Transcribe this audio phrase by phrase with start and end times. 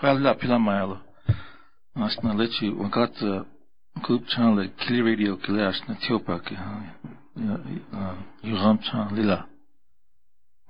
[0.00, 0.98] Hala pila mailo.
[1.94, 3.14] Asna leči, vankat
[4.02, 6.56] klub čanle kili radio kili asna tiopaki.
[8.42, 9.42] Juram čan lila.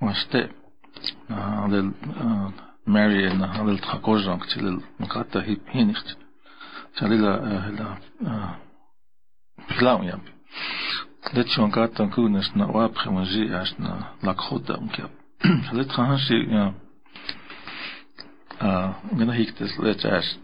[0.01, 0.49] Vaste.
[1.29, 1.91] Halil
[2.85, 6.15] Mary na halil thakozank tilil makata hip hinicht.
[6.99, 7.33] Chalila
[7.65, 7.97] hila
[9.67, 10.21] pilaun jam.
[11.33, 15.11] Leči vankat tankunes na wapre mazi asna lakhoda umkep.
[15.69, 16.35] Halit khahansi
[18.61, 20.37] قلنا هيك تسلت عش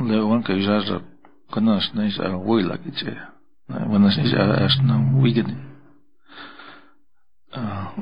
[0.00, 1.02] لو أنك جاجة
[1.52, 3.14] قناش نيش أويلا كتشي
[3.70, 5.56] وناش نيش أشنا ويجني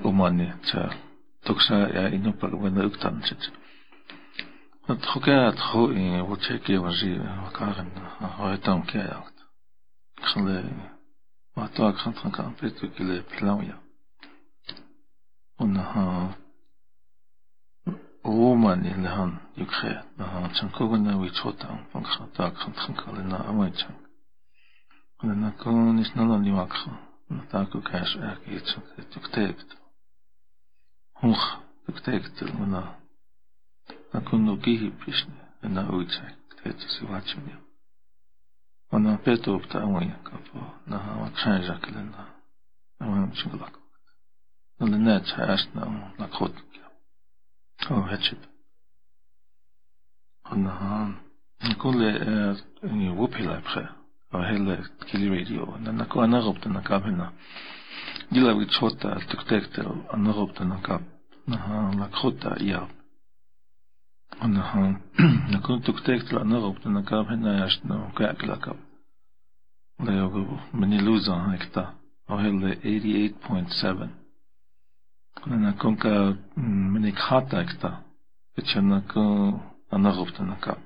[0.07, 0.97] أماني تشار
[1.43, 3.51] تكشا يا إنو بل وين أكتن تشي
[5.03, 7.89] تخوكا تخو إيه وتشيكي وجي وكارن
[8.21, 9.35] هاي تام كي أكت
[10.23, 10.71] خلي
[11.57, 13.79] ما تواك خنتخن كان بيتو كلي بلاويا
[15.61, 16.35] ونها
[18.31, 22.51] woman in the hand you create na chan ko na wi chota pang kha ta
[22.51, 23.95] khan khan ka le na amai chan
[25.23, 26.73] na na ko ni sna na ni mak
[27.31, 29.57] na ta ko ka sha ki chu tu tek
[31.21, 31.45] huch
[31.85, 32.83] tu tek tu na
[34.13, 35.43] na ko no ki hi prishne
[35.75, 36.33] na wi chai
[36.63, 37.55] te tu si wa chu ni
[38.93, 42.23] ona peto opta amai ka po na ha chan ja ka le na
[43.01, 43.69] amai chu la
[44.79, 45.83] na le na cha as na
[46.19, 46.49] na ko
[47.91, 48.37] آه هاتشب
[50.53, 51.15] انها
[51.65, 52.03] نقول
[52.85, 53.89] اني وبي لا بخا
[54.35, 57.33] هلا كيلي راديو أنا كو أنا غبت أنا كاب هنا
[58.33, 59.79] دي لا بيت شوت تكتكت
[60.15, 61.01] أنا غبت أنا كاب
[61.49, 62.89] نها لا خطا يا
[64.43, 65.01] انها
[65.55, 68.77] نكون تكتكت أنا غبت أنا كاب هنا يشتنا كاك لا كاب
[70.01, 71.95] لا يوجب مني لوزا هكتا
[72.29, 74.09] وهلا 88.7
[75.57, 78.05] наконка мне хата экста.
[78.57, 80.79] Эче нако анагопта нака.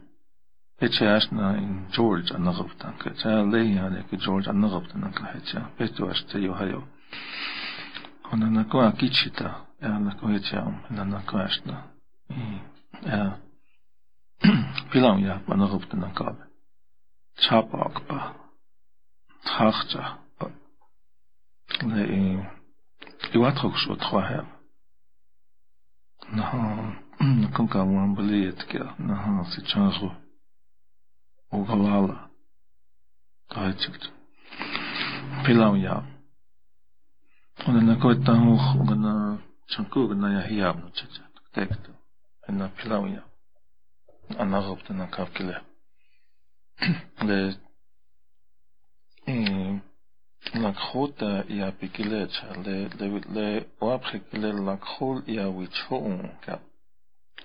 [0.81, 3.15] Эче ашна ин Джордж анагопта нака.
[3.15, 5.67] Ча лея лек Джордж анагопта нака эче.
[5.79, 6.83] Пету аште йохайо.
[8.31, 9.57] Он нако акичита.
[9.81, 11.87] Э, я нако эче на нако ашна.
[13.03, 13.39] Я
[14.43, 14.49] э,
[14.93, 16.37] пилам я анагопта нака.
[17.37, 18.37] Чапакпа.
[19.45, 20.19] Хахча.
[21.81, 22.62] Лея э,
[23.33, 24.45] Doit chose, trois
[26.33, 26.97] Non,
[27.55, 28.07] comme quand on
[28.99, 30.13] non, c'est changereux.
[31.51, 32.29] Au galala.
[33.49, 34.13] Taitsukt.
[35.45, 36.03] Pilam ya.
[37.67, 39.39] On en a quoi tant hoch, on en a
[39.69, 41.09] chankou, on en a hiab, no tchat,
[41.53, 41.91] tekt.
[42.49, 43.25] En a ik ya.
[44.39, 44.91] En a ropt.
[47.27, 47.57] De,
[50.55, 51.23] לקחו את
[51.69, 52.31] הפיקילט,
[53.81, 56.09] לאוהב חיקילט לקחו יאוויצ'ו
[56.49, 56.57] גם,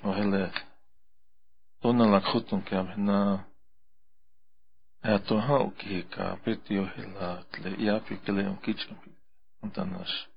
[0.04, 0.60] והלך.
[1.80, 3.38] תונה לקחו תום גם, הנה
[5.04, 8.96] התוהה וכהיקה, בית יוהלת, לאפיקילט וקיצ'ם,
[9.64, 10.28] נתנש.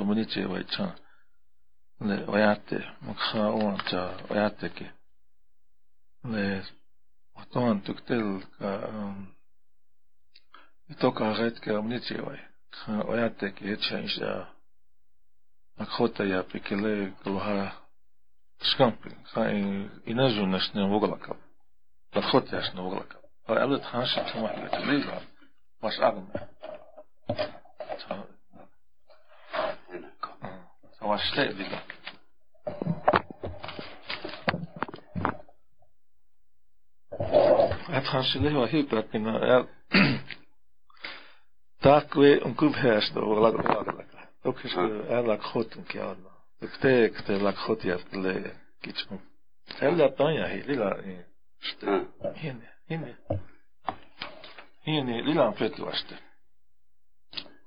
[0.00, 1.03] лакхол я вичхун
[2.05, 4.85] ね、親って、目標をじゃあ、親ってけ。
[6.29, 6.63] で、
[7.35, 8.65] おとんとくてるか、
[10.89, 10.95] うん。
[11.01, 12.39] とかがってけ、おにちわい。
[13.07, 14.49] 親ってけ、えちゃんじゃ。
[15.77, 17.81] あこたやぺけれ、くは。
[18.61, 21.35] しかんぴん、かい、いなじゅんなしねおごらか。
[22.13, 23.19] あこたやしねおごらか。
[23.47, 25.21] あれ、あれ、たんしゃとまって、れいが、
[25.81, 26.47] わしあるんだ。
[27.29, 28.35] ちゃう。
[31.05, 31.94] سواشتئ بذلك
[39.40, 39.66] er
[41.80, 44.06] tak we un kub herst do lag lag lag.
[44.42, 46.16] Ook is er lag goed een keer.
[46.58, 49.20] De tek de lag goed ja le kitchen.
[49.78, 50.96] El da tanya hi lila
[51.58, 52.06] ste.
[52.34, 53.16] Hine hine.
[54.82, 56.18] Hine lila fetu aste.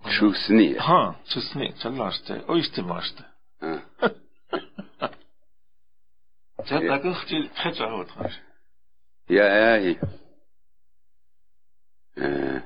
[0.05, 0.77] Шусни.
[0.77, 2.43] Ha, susni chalaste.
[2.47, 3.25] Oiste maste.
[6.63, 8.41] Zet dat een beetje het
[9.28, 9.98] Yae,
[12.16, 12.62] eh,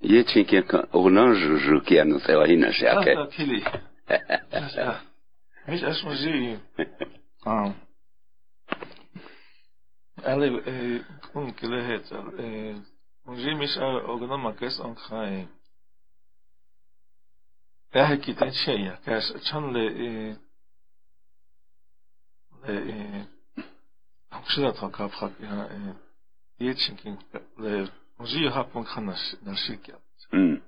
[0.00, 3.14] ye chinken kan, unan juju ki anusewa hina shake.
[3.14, 3.64] Sasa kili.
[4.50, 5.00] Sasa,
[5.68, 6.58] mis asmuzi,
[7.46, 7.52] ah.
[7.52, 7.72] ah.
[10.24, 11.00] ale, eh,
[11.34, 12.76] un kile het, eh,
[13.26, 13.76] unji mis
[14.12, 15.48] ognan makes an khai,
[17.92, 19.84] e yahe kiten cheya, kas chan le,
[22.68, 23.26] le,
[24.32, 25.10] 복수라던가
[26.60, 27.18] 예측인
[28.18, 29.92] 무지합분 하나 날씨게
[30.34, 30.62] 음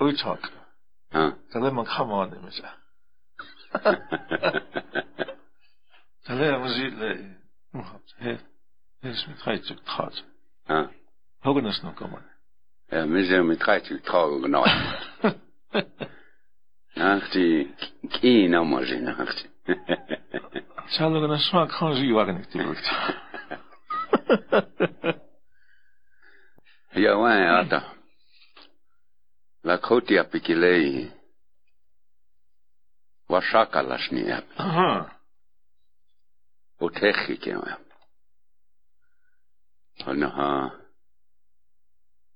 [0.00, 0.40] 의착
[1.10, 2.76] 아 그러면 가만 됩니다
[6.24, 7.36] 잘해 무지래
[8.22, 8.38] 해
[9.04, 10.22] 해서 가이츠 타즈
[10.68, 10.90] 아
[11.44, 12.20] 허그나스 놓고 뭐
[12.92, 14.68] Ja, men så med træt til træt og nøj.
[16.96, 17.66] Nå, det er
[18.22, 18.86] en af mig,
[20.92, 22.80] Ze hadden er een smaak gewoon ziewakken natuurlijk.
[26.90, 27.92] Jawijn, Atta.
[29.60, 31.12] Lakoti apikilei.
[33.26, 34.44] Washaka lasniap.
[34.56, 35.18] Aha.
[36.78, 37.78] Otechi kewa.
[40.04, 40.74] Anaha.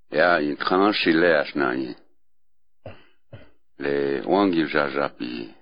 [0.09, 1.97] Ja, in tranche ile asnani.
[3.77, 5.55] Le wangi jajapi.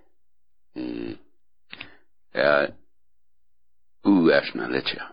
[2.33, 2.69] Ja,
[4.05, 5.13] ya u ashna lecha.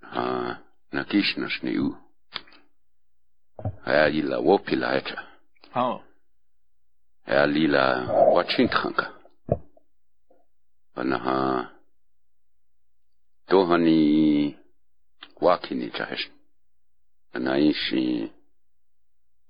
[0.00, 0.58] Ha
[0.92, 1.96] na kishna shni u.
[3.86, 5.26] Ya ila wopila echa.
[5.70, 6.02] Hau.
[7.26, 9.12] Ya lila wachinkanka.
[10.96, 11.70] Ona ha.
[13.46, 14.58] Tohani
[15.40, 16.30] wakini chahesh.
[17.32, 18.32] Anaishi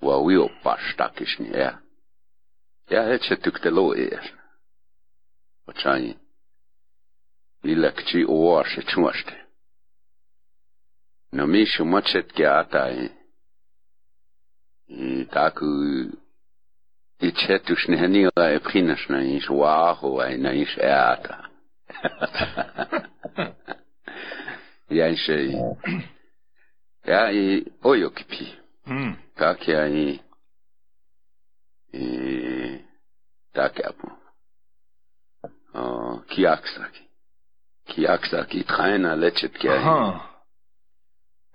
[0.01, 1.79] wa wio pastakishni ya.
[2.91, 4.33] Ya heche tuktelo ees.
[5.67, 6.17] Wachani.
[6.17, 6.26] Lila kchi
[8.27, 9.35] oashe chumashte.
[11.33, 13.11] No mishu machet ke atai.
[14.89, 16.13] I taku
[17.21, 21.49] i chetush ne hani wa e prinash na ish waho wa na ish e ata.
[24.89, 25.53] Ya ishe
[27.05, 27.65] ya i.
[29.37, 30.21] Kaki ya i
[31.93, 32.85] i
[33.53, 34.11] taki apu.
[35.75, 37.06] Oh, kiaksaki.
[37.89, 39.83] Kiaksa kitkhana lechet kiai.
[39.83, 39.99] Ha.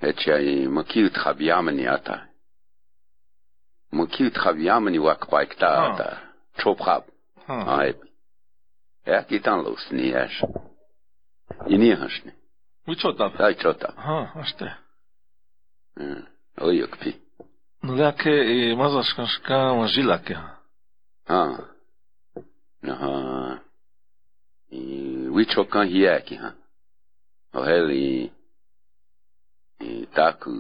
[0.02, 2.32] Etchai mokit khabyamni ata.
[3.92, 5.70] მოკივით ხავი ამნი ვაკ პაიკტა
[6.00, 6.08] და
[6.64, 7.04] ჩოპხაბ
[7.76, 7.92] აი
[9.18, 10.36] ეკიტან ლუსნიაშ
[11.76, 12.32] ინიაშნი
[12.92, 14.70] უჩოტა აი ჩოტა ჰა აშტე.
[16.64, 17.12] Ой ოკპი
[17.84, 20.38] ну лаке и э, мазашкашка мажилаке
[21.28, 21.68] а
[22.84, 23.60] ага
[24.72, 26.54] и which Okan Hiek, ha?
[27.54, 28.32] Ohel i,
[29.80, 30.52] tak, i taku,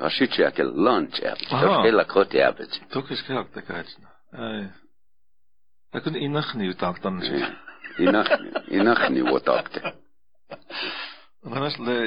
[0.00, 1.50] Ashichi akel lunch erbet,
[1.84, 2.80] hela kot erbet.
[2.92, 4.08] Tok is gehakt, da kaitna.
[4.32, 4.70] Da
[5.92, 7.28] tak kun inachni utak dan is.
[7.98, 9.92] Inachni, inachni utakte.
[11.44, 11.98] Dan is le,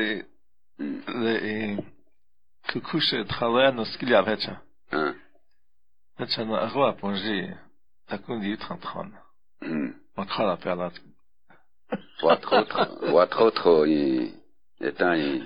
[1.24, 1.36] le,
[2.72, 4.58] kukushe tchalena skiljav hecha.
[6.18, 9.14] Hecha na agwa ponji, da tak kun di utran tchan.
[10.18, 10.62] Makhara mm.
[10.64, 11.13] pe alatku.
[12.20, 12.46] Pelat.
[12.46, 14.34] Wat goed, wat goed go i.
[14.80, 15.42] Etan i.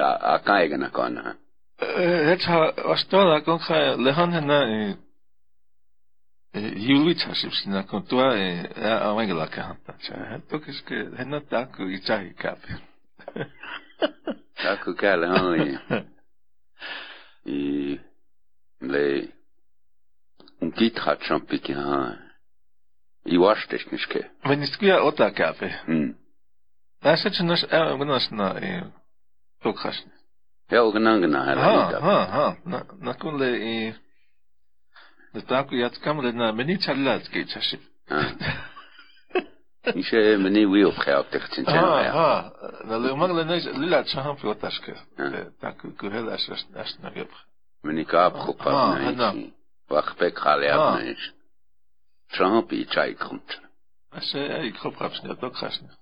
[0.00, 1.36] A a kaiga na kona.
[1.78, 4.60] Vecha astola kon kha lehan hena
[6.56, 9.92] Juli tashibs na kon tua a wangela ka hanta.
[10.00, 12.58] Cha tok is ke hena tak i chai kap.
[14.62, 15.68] Taku kala han i.
[17.46, 18.00] I
[18.80, 19.28] le
[20.60, 21.46] un kit hat schon
[23.26, 23.36] piki ha.
[23.36, 24.24] I wasch dich nicht ke.
[24.42, 25.70] Wenn ist kuya ota kape.
[25.86, 26.14] Hm.
[27.02, 28.54] Da sech nas a gnas na
[29.62, 30.02] tok khas.
[30.68, 33.94] Heel genangen na hala Ha ha ha na na kun le i
[35.34, 37.80] de tak yat kam le na meni chalat ke chashib.
[39.94, 42.12] Ishe meni wi op gehaald tegen zijn Ha ja.
[42.12, 42.52] ha
[42.84, 44.94] na le mag le nes lila chaham fi otaske.
[45.16, 45.46] Ja.
[52.36, 53.64] Trump i čaj končan.
[54.10, 55.92] A se ja i kopkapsnja, to kasnije.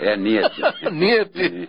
[0.00, 0.62] e, nije ti.
[1.00, 1.66] nije ti.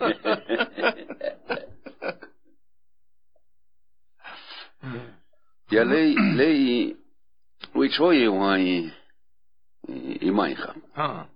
[5.70, 6.94] ja lej, lej,
[7.74, 8.62] u čvoji uaj
[10.20, 10.72] i majha.
[10.94, 11.26] Ha.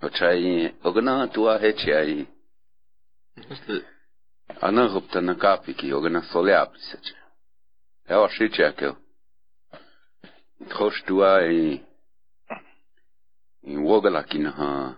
[0.00, 2.24] Pa Očaj, ogna tua hečaj.
[4.60, 7.14] Ana gupta na kapiki, ogna solja prisače.
[8.08, 8.94] Evo šičakeo.
[10.68, 11.82] Croche-toi et,
[13.66, 14.96] et Wogalakinaha.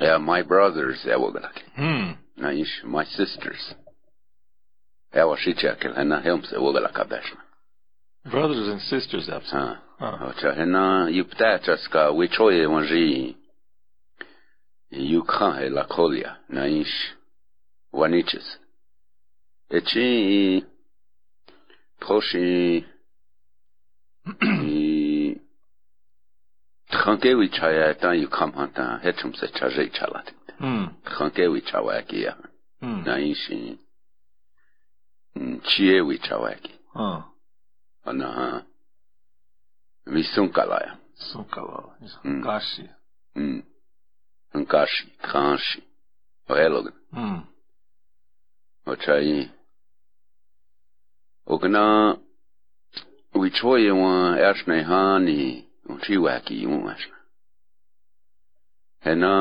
[0.00, 1.62] Yeah, my brothers, Ewogalaki.
[1.76, 2.12] Hmm.
[2.42, 3.74] Naish, my sisters.
[5.14, 7.38] Ewa Shichakel, and Helms Ewogalakabashna.
[8.30, 9.76] Brothers and sisters, absolutely.
[10.00, 10.32] Ah.
[10.34, 10.54] Ah.
[10.54, 13.36] Hena yuptachaska wichoye wanji
[14.90, 17.14] yukha lakolia naish
[17.92, 18.58] waniches.
[19.70, 20.64] Echi
[22.02, 22.34] proche
[24.40, 25.40] et
[26.90, 30.26] tranquille chaya tan you come on tan hechum se chaje chalat
[30.60, 32.34] mm tranquille chawa kia
[32.80, 33.04] hmm.
[33.04, 33.78] na ishi.
[35.68, 37.20] Chie wi chawa ki ah
[38.04, 38.28] ana
[40.06, 42.42] visun kalaya sun kalaya hmm.
[42.42, 42.84] kashi.
[43.36, 43.62] Mm
[44.68, 45.82] kashi kashi.
[46.48, 46.92] Relog.
[47.12, 47.42] Mm
[48.86, 49.50] ochai
[51.46, 52.16] o gna
[53.34, 57.08] wi choye wa ashne hani un chiwaki yumash
[59.00, 59.32] hena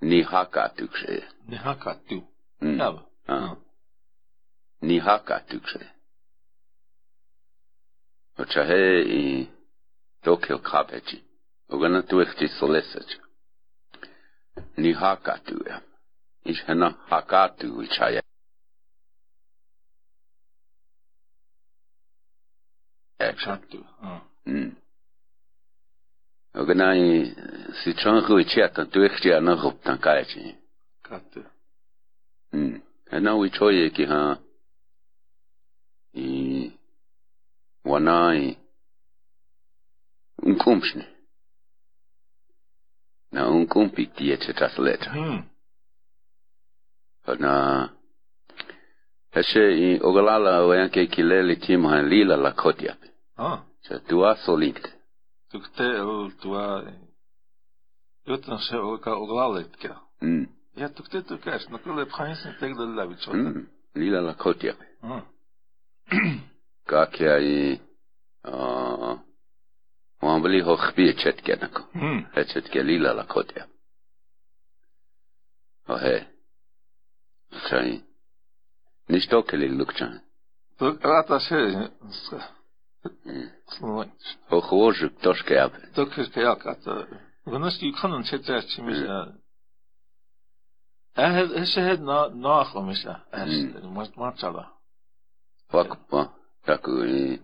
[0.00, 2.22] ni hakatukse ni hakatu
[2.60, 2.96] nab
[4.82, 5.86] ni hakatukse
[8.38, 9.48] ocha he i
[10.22, 11.22] tokyo kapechi.
[11.68, 13.12] O gna tu efti solesach
[14.76, 15.64] ni hakatu
[16.44, 18.22] ich hena hakatu chaya
[23.40, 23.74] Exakt.
[23.74, 23.80] Ja.
[24.00, 24.20] Ah.
[24.44, 24.76] Mm.
[26.52, 27.00] Og na mm.
[27.00, 27.34] E i
[27.82, 30.56] si chan ru chet an tu ekje na rup tan kaje.
[31.02, 31.36] Kat.
[32.52, 32.82] Mm.
[33.12, 34.36] En na wi choye ki ha.
[36.14, 36.72] I
[37.84, 38.56] wanai
[40.42, 41.06] un kumshne.
[43.32, 45.08] Na un kumpi tie che tas let.
[45.08, 45.42] Mm.
[47.38, 47.54] Na
[47.84, 48.00] e
[49.32, 53.09] Hese i ogalala wayanke kilele timu han lila la kotiape.
[53.40, 53.58] Ah.
[53.80, 54.86] Se doa solikt.
[55.52, 55.84] tukte
[56.40, 56.82] tuo,
[58.26, 59.96] jotta se olkaa olalletkia.
[60.20, 60.48] Mm.
[60.76, 63.34] Ja tukte tukäs, no kyllä phansin tegdä lävitsot.
[63.34, 63.66] Mm.
[63.94, 64.74] Lila la kotia.
[65.02, 65.22] Mm.
[66.84, 67.80] Kakia i
[68.44, 69.16] a
[70.22, 71.88] Wambli ho khbi chetke nako.
[71.94, 72.26] Mm.
[72.52, 73.66] Chetke lila la kotia.
[75.88, 76.26] Ohe.
[77.68, 78.02] Chai.
[79.08, 80.20] Nishtoke lil lukchan.
[80.78, 81.56] Tuk rata se.
[83.23, 83.49] Mm.
[83.65, 84.37] Слонч.
[84.49, 85.73] Ho khwozhuk toshke ap.
[85.93, 86.83] Tuk is kajak at...
[87.43, 88.99] Wanneer je kan een zitten, je mis...
[91.13, 93.25] Hij heeft ze het na nach om is ja.
[93.29, 94.71] Hij moet maar chala.
[95.67, 96.33] Wakpa.
[96.63, 97.39] Taku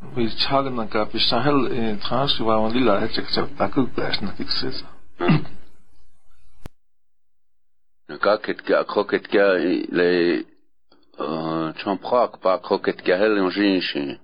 [0.00, 3.28] toe ungenas uh Heseka eh vi chagna ka pisahel eh trans wa on lila hesek
[3.28, 4.84] sa taku bas na tikses.
[8.08, 9.54] Na ka ket ka kroket ka
[9.90, 10.44] le
[11.82, 14.18] champra kwa kroket ka hel on jinshi.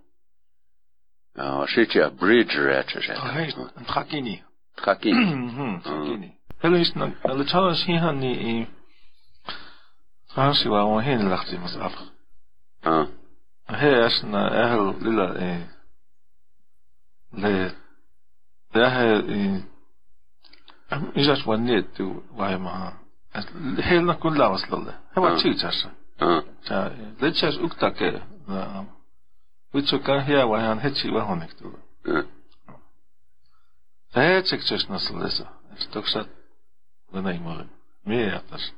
[1.37, 2.91] Ah, shit ya bridge rat.
[2.91, 4.43] Hey, een trakini.
[4.75, 5.15] Trakin.
[5.15, 6.37] Mhm, trakini.
[6.61, 8.67] Heel is na le challenge hier han ni
[10.35, 11.95] trans wa on hen lacht mas af.
[12.85, 13.07] Ah.
[13.69, 15.61] heräsnä ähel lillä ei.
[17.33, 17.75] Le
[18.73, 19.65] tähel ei.
[21.15, 22.05] Isäs vaan nietty
[22.39, 24.93] helt Heillä kun lavaslalle.
[24.93, 25.91] He ovat siitässä.
[26.71, 26.91] Ja
[27.21, 28.23] leitsäs uktake.
[29.75, 31.79] Vitsukaan hieman vaihan hetsi vahonik tulla.
[34.13, 35.47] Tähetsekses nasalessa.
[35.91, 36.29] Toksat
[37.15, 37.41] Venäjä
[38.05, 38.75] Mie jätäs.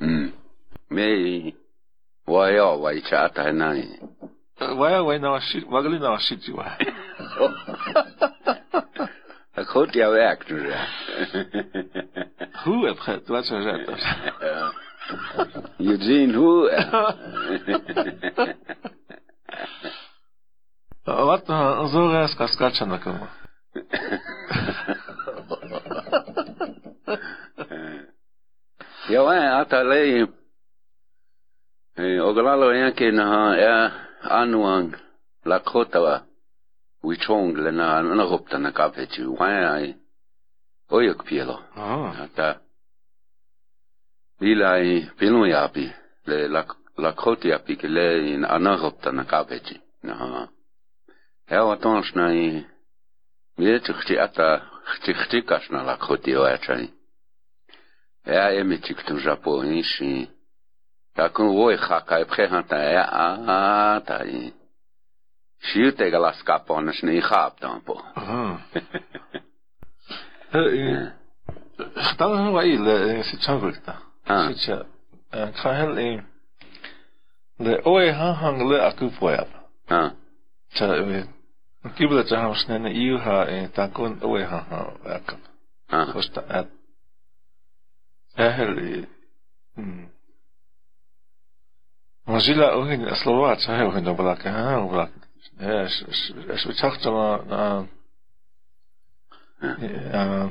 [0.00, 0.32] Mm.
[0.90, 1.65] Mie ei.
[2.26, 3.82] 我要为啥太难？
[4.76, 5.64] 我要为哪是？
[5.70, 6.76] 我给你哪是句话
[9.54, 10.74] ？Goed jouw actor.
[12.64, 14.00] Hoe heb je Wat zou zijn dat?
[15.78, 16.70] Eugene, hoe?
[21.04, 21.46] Wat
[21.90, 23.26] zo res kaskača na kamu.
[29.08, 29.22] Ja,
[29.60, 30.26] a ta lei
[31.98, 34.92] ogolalo yake na ya anuang
[35.44, 36.26] la khotawa
[37.02, 39.94] wichong le na na gopta na kafe chi wai
[40.90, 41.62] oyok pielo.
[42.22, 42.60] Ata
[44.40, 45.92] dilai pinu yapi
[46.26, 46.64] le la
[46.96, 50.48] la khoti yapi ke le in ana gopta na kafe chi na
[51.50, 52.64] ya watonsh na i
[53.58, 54.48] mir chkhti ata
[55.02, 56.92] chkhti kashna la khoti wa chai.
[58.26, 60.35] Ya emi chiktum japonishi
[61.16, 61.56] tik tu Japon ishi.
[61.56, 64.52] Ja, kun woi haka e prehanta ja, a ta i.
[65.60, 68.02] Shiu te ga las kapon shne i hap tampo.
[68.14, 68.58] Aha.
[70.54, 71.12] Eh,
[72.18, 73.96] Dan wa i le si chavrikta.
[74.26, 74.48] Ah.
[74.48, 74.84] Si cha
[75.62, 76.22] ka hel e
[77.58, 79.44] le oe ha hang le aku poya.
[79.90, 80.10] Ah.
[80.74, 81.24] Cha e
[81.96, 85.34] kibla cha ha snene iu ha e ta kon oe ha ha ak.
[85.90, 86.06] Ah.
[86.12, 86.68] Kosta at.
[88.36, 89.06] Ja hel e
[89.76, 90.15] ohin
[92.26, 95.26] Mozilla ogin Slovacja ogin do Blaka, ha, u Blaka.
[95.60, 96.04] Es
[96.54, 97.86] es wyciągnął na
[99.60, 99.76] na
[100.12, 100.48] a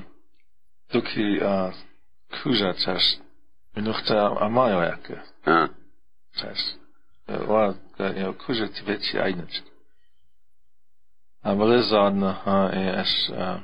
[0.93, 1.71] doki a
[2.43, 3.17] kuza też
[3.75, 5.21] minuta a mają jakie.
[5.45, 5.67] A.
[6.41, 6.59] Też.
[7.27, 7.73] Wa
[8.15, 9.63] ja kuza ci wiecie ajnać.
[11.43, 13.59] Aber es an ha es a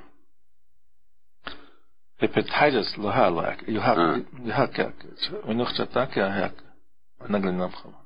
[2.19, 3.67] Hepatitis lohalak.
[3.67, 4.93] You have you have.
[5.47, 6.53] Minuta tak ja jak.
[7.29, 8.00] Nagle nam chyba.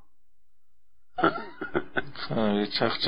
[2.74, 3.04] Zegt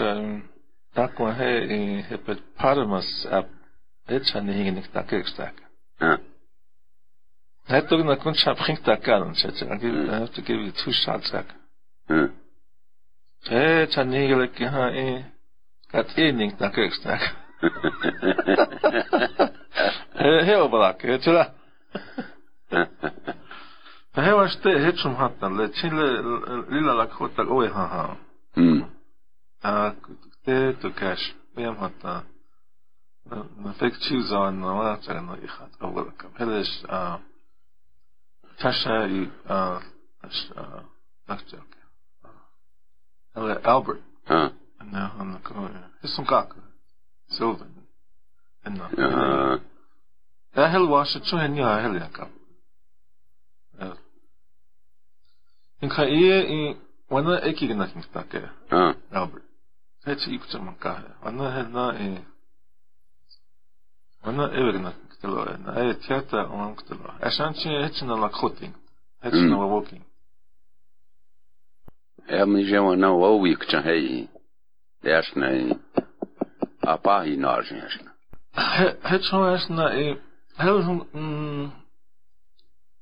[0.93, 3.47] dat we he paramas ap
[4.07, 5.53] het zijn hingen ik dat ik stak.
[5.97, 6.17] Ah.
[7.63, 9.61] Het ook naar kunst heb ging dat kan zet.
[9.61, 10.09] Ik Mm.
[10.09, 11.45] heb te give you two shots sak.
[12.05, 12.29] Ah.
[13.39, 15.23] Het zijn eigenlijk ha eh
[15.91, 17.35] dat één ding dat ik stak.
[20.43, 21.47] Heel belak, het is
[22.67, 22.85] Hij
[24.17, 25.53] היו השתי הצ'ום חתן,
[26.69, 28.13] לילה לקחו את הגוי ההר.
[30.47, 32.23] Te cash, vem hata.
[33.63, 36.31] Na fek chiuza na wata no ihat awala kam.
[36.39, 37.19] Helish a
[38.59, 39.79] Tasha i a
[41.27, 41.71] nakchak.
[43.35, 44.01] Hele Albert.
[44.29, 44.51] Ha.
[44.91, 45.69] Na han na ko.
[46.01, 46.55] Hisum kak.
[47.29, 47.73] Sylvan.
[48.65, 48.87] Enna.
[48.97, 49.59] Ja.
[50.55, 52.29] Da hel washa chu hen ya hel yakam.
[55.79, 55.91] Was het zo en ja hel ja kam.
[55.91, 58.51] En ga je in wanneer ik hier naar ging stakken.
[58.67, 58.95] Ah.
[59.11, 59.43] Albert.
[59.99, 61.15] Het is iets om elkaar.
[61.21, 62.25] Wanneer het na in.
[64.21, 65.57] Wanneer even na ktelo.
[65.57, 67.13] Na het theater om ktelo.
[67.19, 68.75] Asantje het is na lakhoting.
[69.19, 69.49] Het is Mm.
[69.49, 70.05] na walking.
[72.25, 74.29] Ja, men je na wo week cha hey.
[74.99, 75.77] Yes na.
[76.79, 77.99] Apa hi na yes.
[79.01, 80.19] Het zo is na e.
[80.55, 81.73] Heel mm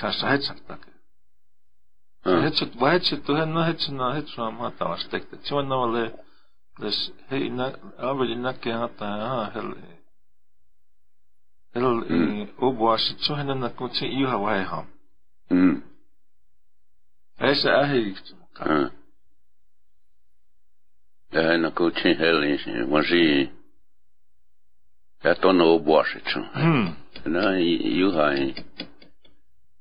[0.00, 0.80] chasta hetsak tak.
[2.24, 5.36] Hetsut vahetsit tuhen no hetsuna hetsuna matavas tekte.
[5.36, 6.04] Tsivan no le
[6.80, 9.74] Dus hei na aveli nakke hata ha hel
[11.74, 11.86] hel
[12.58, 14.84] obuashi tsohena na kutsi iuha wai ha.
[15.50, 15.82] Mm.
[17.38, 18.16] Esa ahi
[18.56, 18.64] ka.
[18.64, 18.90] Mm.
[21.32, 22.40] Ja na kutsi hel
[22.92, 23.50] waji
[25.24, 26.40] ja na obuashi tsu.
[26.54, 26.96] Mm.
[27.24, 28.26] Na iuha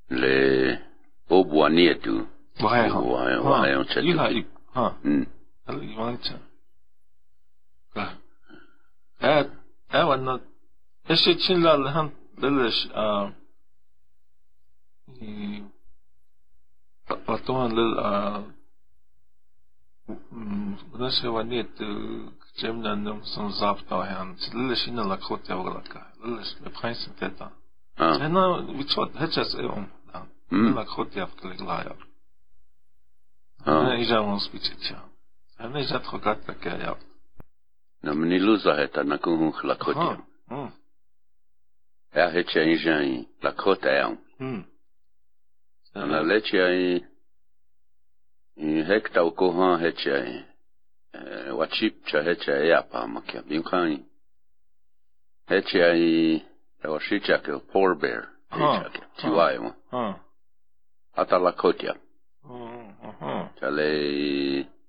[0.10, 0.36] le
[1.30, 2.28] obua nietu.
[2.64, 3.00] Wai ha.
[3.00, 4.02] Wai ha.
[4.02, 4.48] Iuha ik.
[4.74, 4.96] Ha.
[5.04, 5.26] Mm.
[5.68, 6.51] Hel iuha.
[9.22, 9.46] Ä,
[9.90, 10.42] även att
[11.08, 13.30] jag ser till alla han lillers äh
[17.26, 18.44] Atuan lil äh
[20.94, 21.70] Знаешь, его нет,
[22.56, 24.38] чем на нем сон завтра, хен,
[24.70, 27.52] лишь и на лакот я влака, лишь не пхайсен тета.
[27.98, 31.96] Хена, вичот, хечес эвом, да, лакот я вклегла я.
[33.64, 35.04] Хена, ижа он спичит я.
[35.58, 36.98] Хена, ижа тхогат такая я.
[38.04, 40.18] na mniluza heta na kuhunch lakotia.
[40.50, 40.72] Ah, ah.
[42.14, 44.18] Ea hecha injai lakota ea.
[44.38, 44.64] Hmm.
[45.96, 47.06] Na leche ai
[48.56, 50.46] in hekta ukohan hecha ai.
[51.52, 53.42] Wachip cha hecha ea pa makia.
[53.42, 54.06] Bimkai.
[55.48, 56.46] Hecha ai
[56.84, 58.28] ewashicha ke porbear.
[58.50, 59.76] Hecha ah, ke tiwai mo.
[61.16, 61.96] Hata lakotia.
[63.60, 64.60] Chale...
[64.60, 64.81] Uh -huh.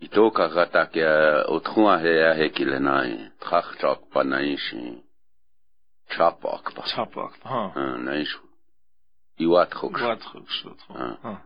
[0.00, 5.02] itoka katakia utkhuwa heya hekilenai trakh chakpa naishi.
[6.16, 8.40] Chapa akpa chapa akpa ha naishu
[9.38, 11.40] iwat khoksh iwat khoksh ha.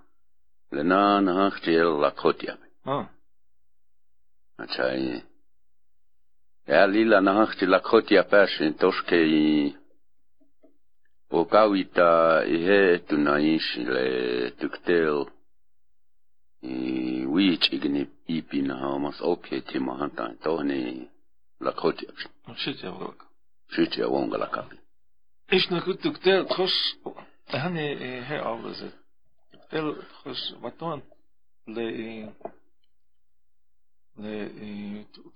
[0.72, 3.08] Lenan hakjel lakhotia ha.
[4.58, 5.22] Achai.
[6.66, 9.74] Ya lila nahakti lakhotia pashin toshke i
[11.30, 15.26] okawita ihe tunaishi le tuktel
[16.62, 18.19] i wich ignip.
[18.36, 20.80] ipina mas okay tima hanta to ni
[21.64, 22.04] la khoti
[22.62, 23.26] shitia wongalaka
[23.74, 24.62] shitia wongalaka
[25.56, 26.78] ishna kutuk tel khosh
[27.62, 27.86] hani
[28.28, 28.94] he avlazet
[29.70, 29.88] tel
[30.20, 31.00] khosh vaton
[31.74, 31.86] le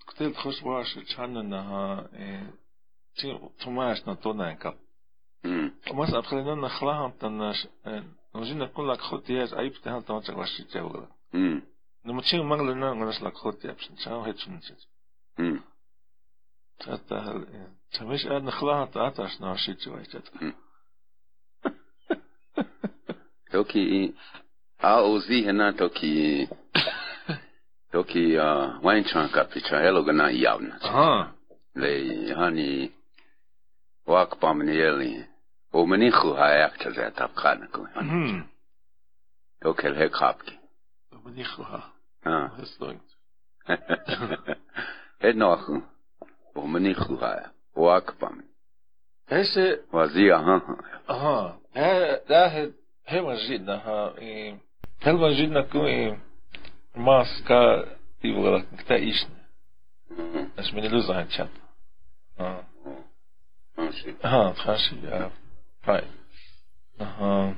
[0.06, 2.00] כתב חושבה שצ'אנה נה
[3.58, 4.74] תומש נתונה אין כך.
[5.92, 10.08] Mas abgelehnt nach Lahan, dann, dann sind ja Kullak, Gott, die ist, Eib, der hat
[10.08, 11.08] damals gleich die Teuer.
[12.04, 14.86] למוציא אומר לנער מנס לקחות יפשן, צאו היצונצית.
[17.90, 20.28] תמיש עד נחלה התעת השנה השיצו היצת.
[23.54, 24.14] Toki
[24.82, 26.48] aozi hena toki
[27.92, 28.36] toki
[28.82, 30.74] wine chanka picha elo gana yavna.
[30.82, 31.32] Aha.
[31.76, 31.92] Le
[32.34, 32.92] hani
[34.06, 35.24] wak pamnieli.
[35.72, 37.86] O menichu hayak tazet apkanako.
[38.02, 38.42] Mhm.
[39.62, 40.58] Tokel hekapki.
[41.12, 41.93] O menichu ha.
[42.30, 42.50] Ja.
[42.56, 43.16] Det är snyggt.
[45.20, 45.82] Enoch.
[46.54, 48.42] ومنيخها وأكبم
[49.32, 52.72] إيش وزيع ها ها ده
[53.06, 54.14] هل جدا ها
[55.02, 56.18] هل جدا كوي
[56.94, 57.86] ماسكا
[58.24, 59.26] يبغى لك تا إيش
[60.58, 61.48] اش من لوز عن شات
[62.38, 62.64] ها
[64.24, 64.96] ها خاشي
[65.82, 66.10] فاين
[67.00, 67.54] ها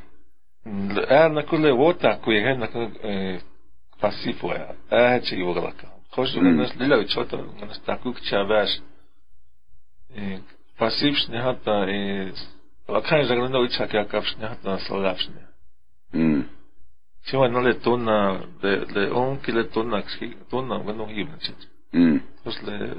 [1.27, 2.67] أنا كل وقت كوي هنا
[4.07, 4.53] passivo
[4.91, 5.89] é ativo galaka.
[6.11, 8.71] Košu ganas lilavi čota ganas takuk čavaš.
[10.79, 12.31] Pasiv šnehata i
[12.89, 15.53] lakaj žagnanda uičak jakav šnehata salav šnehata.
[17.27, 18.41] Če ono le tona,
[18.95, 20.03] le on ki le tona,
[20.51, 21.67] tona gano hibna čet.
[22.45, 22.95] Kos le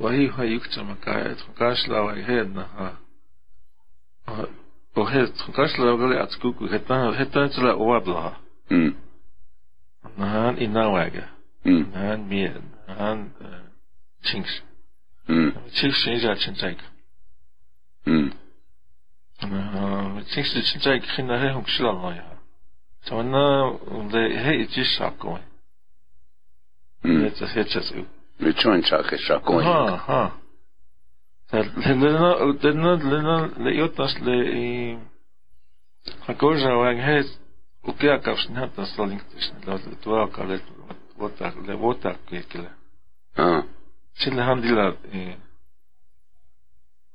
[0.00, 2.90] vahi ha yukča makaja, tko kašla vahi hedna ha.
[4.96, 8.40] وهيت قاش لو غلي اتكوك هتان هتان تلا وابلها
[8.72, 8.94] امم
[10.18, 11.28] نهان إنا واجا
[11.66, 12.54] نهان مي
[12.88, 13.30] نهان
[14.22, 14.62] تشينكس
[15.72, 16.76] تشينكس إجا تشنتاك
[20.30, 22.38] تشينكس تشنتاك خينا هي هم كشلا الله يها
[23.06, 23.78] تمنى
[24.38, 25.42] هي تجيش شاكوين
[27.04, 27.30] هي
[27.64, 28.06] تشاكوين
[28.40, 28.52] هي
[29.16, 30.32] تشاكوين ها ها
[33.56, 34.14] להיות נס
[36.28, 37.38] הקודש הר"ח
[37.80, 39.22] עוקע קו שנת נסלינק
[39.92, 40.56] לתואר כאלה
[41.66, 42.68] לבוטה כאלה.
[44.14, 44.90] של הנדילה.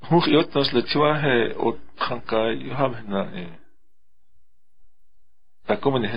[0.09, 1.53] Hoch jot das le twa he
[2.63, 3.47] you have na e.
[5.67, 6.09] Da kommen die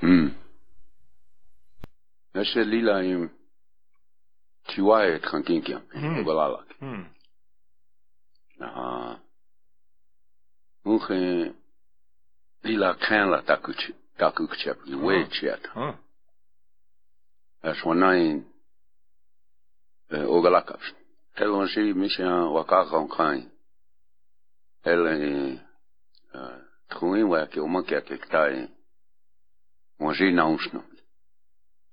[0.00, 0.34] Hm.
[2.72, 3.30] Lila im
[4.74, 5.22] twa et
[6.80, 7.13] Hm.
[8.58, 8.68] na
[10.84, 11.52] muhe
[12.62, 15.62] pila kanla takuchi takukchep ni wechet
[17.62, 18.46] es wanain
[20.10, 20.84] ogalakas
[21.36, 23.50] telon si mishan wakaka onkain
[24.84, 25.14] ele
[26.88, 28.68] truin wake omake akektai
[30.00, 30.80] onji naushno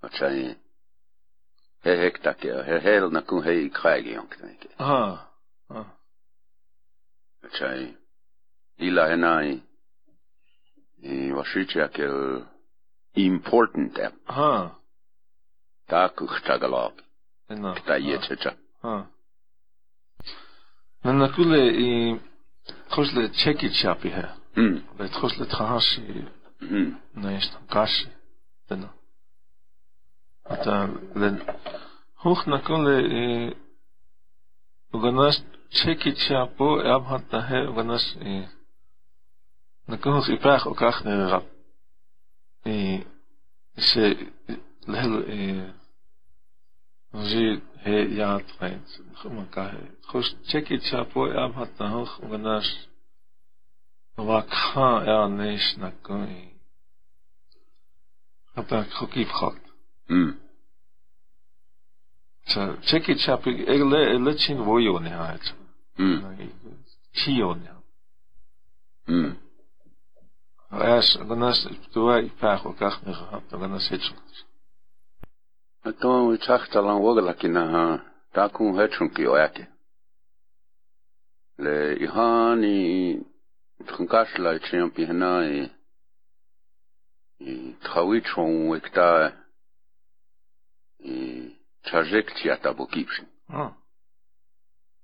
[0.01, 0.55] atsain
[1.83, 5.30] he hektakia he helna kun hei kraigi onknaike ah.
[7.61, 7.93] Ha ha Atsai.
[8.79, 9.61] Ila henai.
[11.03, 12.45] I wasichi akel
[13.15, 14.71] important ha
[15.87, 16.93] Ta kuchtagalab.
[17.49, 18.53] ena Ta yechecha.
[18.83, 19.05] ha
[21.03, 22.19] Nana kule i
[22.89, 24.23] khosle cheki chapi he
[24.55, 24.77] Hmm.
[24.99, 26.25] le khosle thahashi
[26.59, 26.95] Hmm.
[27.15, 28.07] Neist kashi
[28.69, 28.89] tena.
[30.45, 31.41] Ata len
[32.23, 33.53] hoch na e e
[34.93, 38.47] na kohos i prach Чекичапо Абхатахе Ванаш и
[39.87, 41.43] Наконец и прах оках не раб.
[42.65, 43.05] И
[43.77, 44.31] се
[44.87, 45.71] лел и
[47.15, 48.99] жи хе яд хайц.
[49.15, 49.91] Хумакахе.
[50.07, 52.65] Хош чекичапо Абхатахе Ванаш
[54.17, 56.53] Вакха я неш накой.
[58.55, 59.55] Хапак хокип хат.
[60.09, 60.41] Mm.
[62.47, 65.53] Så tjekkichapi, jeg le, le chin vojo ni hajt.
[67.13, 67.81] чье-то.
[70.69, 74.45] Аш, нас туа и пахо, как мы хапта, гана сечункиш.
[75.83, 79.67] А то мы чахталан вогла кина ха, такун хечунки ояке.
[81.57, 83.25] Ле ихани
[83.85, 85.71] тхункашла чем пихна и
[87.39, 89.35] и тхавичон экта
[90.99, 93.27] и чажек чья табукипшин.
[93.49, 93.73] А.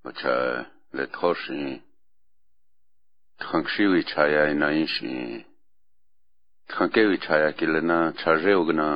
[0.04, 1.64] Бача ლეთხოში.
[3.42, 5.14] თხანქშივი ჩაია ენაინში
[6.70, 8.90] თხანკევი ჩაია კილენა ჩაჟეოგნა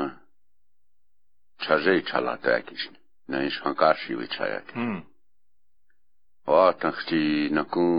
[1.64, 3.00] ჩაჟეი ჩალატა აკიშნი
[3.32, 4.98] ნაინ შანკარშივი ჩაია ჰმ.
[6.52, 7.24] ვა თხჩი
[7.56, 7.90] ნაკუ.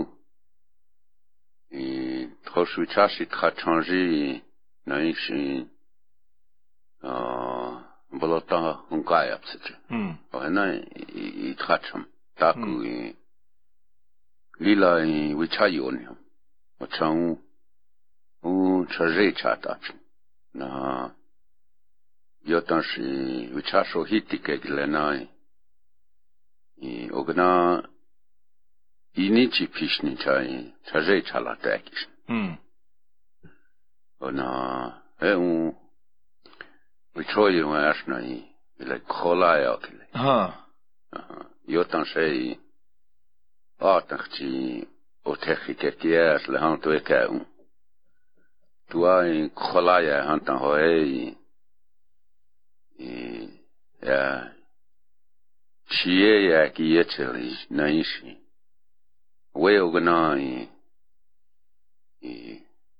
[1.85, 1.87] ი
[2.45, 4.05] თხოშვი ჩაში თხა ჩანჟი
[4.89, 5.41] ნაინში
[7.11, 7.13] ა
[8.19, 8.59] ბოლოტა
[8.95, 10.11] უნკაიაფსეჩი ჰმ.
[10.47, 10.63] ენა
[11.47, 12.03] ი თხაჩამ
[12.41, 13.15] такую
[14.59, 16.07] lilai wichayoni
[16.79, 17.37] wachang
[18.43, 19.93] u chaje chatapi
[20.53, 21.09] na
[22.45, 25.29] yotan shi y, wichasho hitike gilenai
[26.81, 27.83] i ogna
[29.13, 32.57] inichi pishni chai chaje chalatekish hmm.
[34.19, 35.75] Ona e u
[37.15, 38.43] wichoyi wa ashna i
[38.79, 40.65] ile kolaya kile ha
[41.67, 42.59] yotan shi
[43.79, 44.87] ataqchi
[45.25, 47.45] oteqi kerkias le han to ekau
[48.89, 51.35] tua in kholaya han tan hoei
[52.99, 53.09] e
[54.07, 54.21] ya
[55.93, 58.37] chie ya ki yecheli naishi
[59.55, 60.69] weo gnai
[62.21, 62.31] e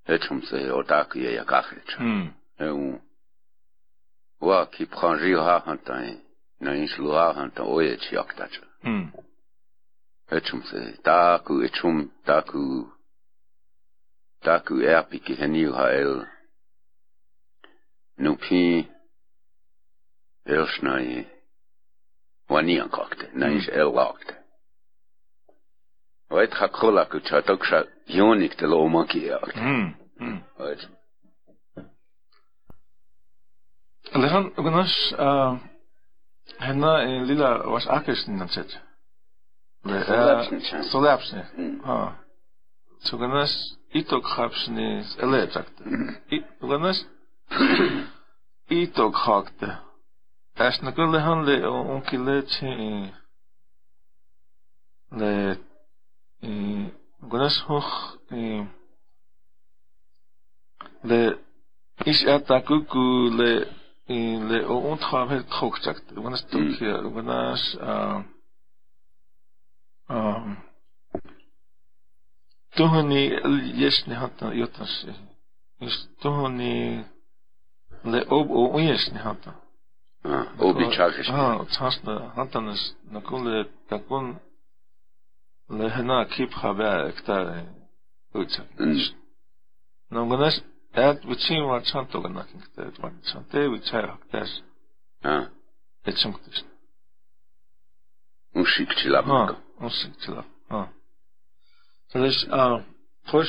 [0.08, 2.28] hechum se otaku ya kafecha mm.
[2.60, 3.02] eu
[4.42, 6.20] wa ki pranjira han tan
[6.60, 9.12] naish luha han tan oye chiaktacha mm.
[10.32, 12.88] Echumse, taku echum, taku,
[14.44, 16.26] taku erpiki heniu hael.
[18.18, 18.88] Nupi,
[20.46, 21.28] elsnai,
[22.50, 23.80] wanian kokte, nais hmm.
[23.80, 24.34] el lakte.
[26.34, 29.60] Oet hakola kutsa toksa jonik te loomaki jakte.
[29.60, 30.40] E mm, mm.
[30.60, 30.88] Oet.
[34.14, 35.58] Lehan, uganas, uh, ah,
[36.60, 38.80] henna lila was akis ninan setse.
[39.84, 40.84] Solapšničan.
[40.84, 41.42] Solapšni.
[41.58, 42.10] Mm.
[43.10, 43.52] Tuga nas
[43.94, 45.84] itok hapšni elečakta.
[46.60, 47.06] Tuga nas
[48.70, 49.76] itok hakta.
[50.56, 52.72] Ashna kulle han le onki leche
[55.12, 55.58] le
[57.30, 57.92] gunas hoch
[61.04, 61.22] le
[62.06, 63.06] ish atakuku
[63.40, 63.52] le
[64.50, 66.06] le on travel trokchakt.
[66.16, 67.64] Gunas tukya gunas
[70.14, 70.58] Um,
[72.76, 73.22] tuhuni,
[73.82, 74.94] jos ne hatta jotas,
[75.82, 77.04] jos tuhuni
[78.04, 79.52] le ob o ujes ne hatta.
[80.24, 81.30] Ah, nagu- obi chakis.
[81.30, 84.26] Ah, tsasta hattanas na nagu kulle takun
[85.78, 87.46] le hana kip khaba ektar
[88.34, 88.64] utsa.
[90.12, 90.56] No ganas
[90.94, 94.52] et vichin va chanto ganakin kte et van chante vichai haktas.
[95.24, 95.44] Ah.
[96.06, 96.60] Et chunktis.
[98.56, 99.56] Mushik chilamko.
[99.80, 100.44] osekcila.
[100.70, 100.86] A.
[102.14, 102.80] Totež a,
[103.32, 103.48] poš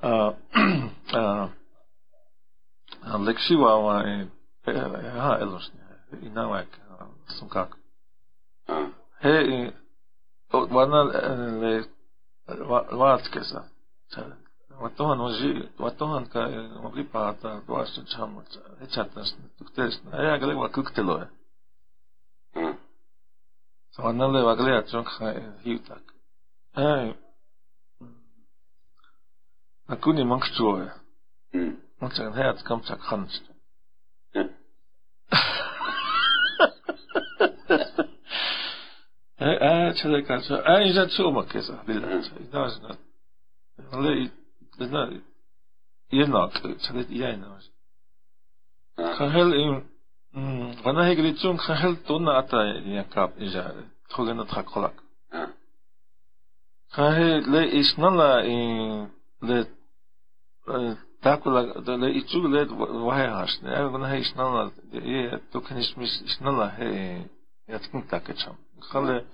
[0.00, 0.32] a,
[1.12, 1.48] a,
[3.02, 4.26] a lekšiva ovaj
[5.16, 5.80] aha, elošnje.
[6.22, 6.68] I navajk
[7.28, 7.78] sam kako.
[9.20, 9.70] He i
[10.70, 11.02] vana
[11.60, 11.84] le
[12.92, 13.62] vatkesa.
[14.80, 16.48] Vatohan oži, vatohan ka
[16.82, 20.22] oblipata, vaša čamuca, hečatnašna, tuktesna.
[20.22, 21.28] Ja ga lekva kuktelo je.
[23.98, 25.04] Varit glad som
[25.64, 26.02] hiutak.
[26.76, 27.14] Ei.
[29.88, 30.90] Na kuni mankstue.
[31.52, 33.42] mm Mutta sen heät kamsak hans.
[39.40, 40.62] Ei, ei, se kanssa.
[40.62, 41.72] Ei, se tsuma kesä.
[41.86, 42.06] Lilla.
[42.40, 42.88] Ida sinä.
[43.92, 44.32] Oli,
[44.78, 45.08] lilla.
[46.12, 47.46] Inak, se oli iäinä.
[47.48, 49.32] ha Kan
[50.82, 53.74] Wanneer ik dit zo'n geheel toen had hij in je kap is er.
[54.06, 55.02] Toch in het gekolak.
[56.86, 59.66] Geheel le is nala in le
[61.20, 62.66] takula le itzug le
[63.04, 63.62] wahe hast.
[63.62, 67.22] Ne, wanneer hij is nala je toch niet mis is nala he
[67.66, 68.56] ya tkin takacham.
[68.78, 69.24] Khale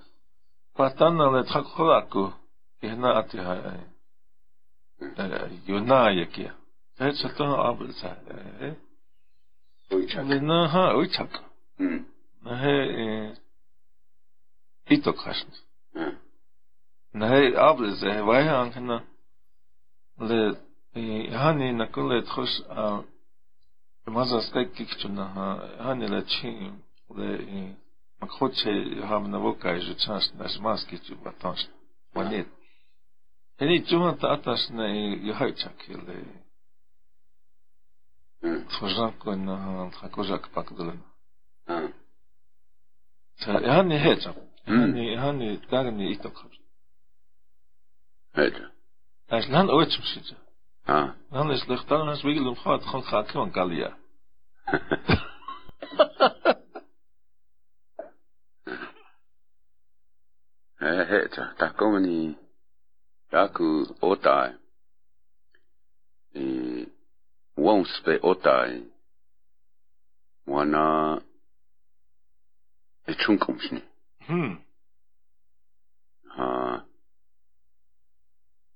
[0.73, 2.31] patan le tkolaku.
[2.79, 3.55] Ihna ati ha.
[5.65, 6.55] Yunaya kia.
[6.97, 8.17] Hech satana abul sa.
[8.59, 8.73] Eh?
[9.91, 10.25] ujčak.
[10.41, 11.39] No, aha, ujčak.
[11.79, 12.05] Mm.
[12.45, 13.35] He, e,
[14.89, 15.53] i to kašnje.
[15.95, 16.17] Mm.
[17.13, 19.01] Nej, avleze, vajhankna,
[20.19, 20.53] le,
[20.95, 23.03] e, hani na kule tchosh al,
[24.05, 26.81] maza stek kikčuna, hani le čim,
[27.17, 27.73] le, e,
[28.21, 28.71] mak hoće
[29.07, 31.65] ham na voka i žečanš, na, maski ću batonš,
[32.13, 32.45] pa nije.
[33.59, 36.15] Heni čuhan ta ataš na i johajčak, le,
[38.43, 40.71] Служанку на козак пак
[41.67, 41.89] Ja.
[43.45, 44.33] Han är heta.
[44.65, 46.37] Han är, han är, där är ni i dock.
[48.33, 48.63] Heta.
[49.29, 50.37] Als land ooit zo zitten.
[50.85, 51.09] Ah.
[51.31, 53.51] Dan is het dan als wiegel om gaat, gewoon gaat gewoon.
[60.77, 62.37] Heta, daar komen die
[63.99, 64.55] Otai.
[66.33, 66.72] Die
[67.63, 68.83] wonspe otai.
[70.47, 71.21] Wana
[73.07, 73.81] e chunkomsni.
[74.27, 74.55] Hmm.
[76.35, 76.83] Ha.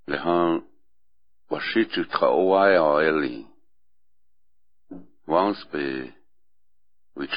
[0.08, 0.62] Le ha
[1.50, 3.48] washitu tra oai a eli.
[5.28, 6.14] Wauspe
[7.16, 7.28] we.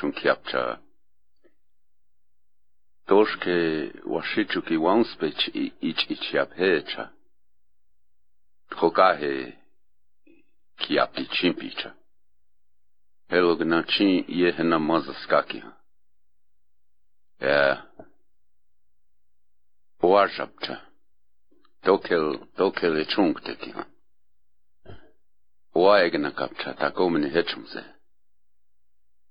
[3.08, 3.56] Toshke
[4.06, 7.10] washitu ki wonspe ich ich yapecha.
[8.70, 9.60] Kokahe.
[10.80, 11.90] Kiapi chimpicha.
[13.28, 15.72] Helog na chin yehna mazaskakiha.
[17.40, 17.82] Ja.
[20.02, 20.76] Uważabcze.
[21.82, 23.84] Tokel, tokel e chung tekiha.
[25.74, 27.84] Uaegna kapcza, takomny heczumze.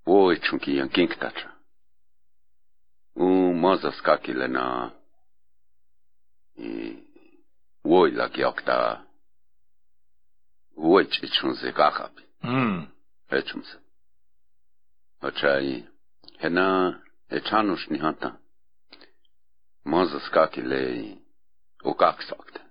[0.06, 1.48] Uoj chunki yankinktacha.
[1.48, 1.60] E
[3.14, 4.90] U mazaskakile na...
[7.84, 9.09] Uoj lak jakta...
[10.80, 12.24] Вочь ичунзе кахапи.
[12.40, 12.90] Мм.
[13.28, 13.78] Эчумсе.
[15.20, 15.86] Очай.
[16.40, 18.38] Хена эчануш ни хата.
[19.84, 21.18] Моза скакиле
[21.84, 22.62] у как сакте.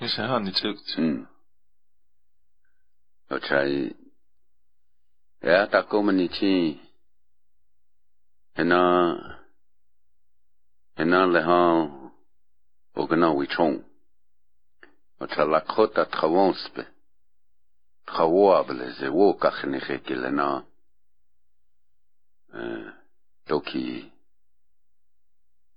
[0.00, 0.98] Ише хан ни чукт.
[0.98, 1.28] Мм.
[3.28, 3.96] Очай.
[5.40, 6.80] Я такому ни чи.
[8.56, 9.38] Хена
[10.96, 11.60] Hena le ha
[12.94, 13.84] o gna wichong.
[15.20, 16.99] Ocha lakota travanspe.
[18.06, 20.62] Khawable ze wo kakhnekhe kilena
[23.46, 24.10] toki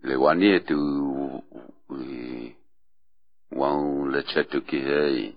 [0.03, 0.79] le wanie tu
[3.59, 5.35] wan le chetu ki hei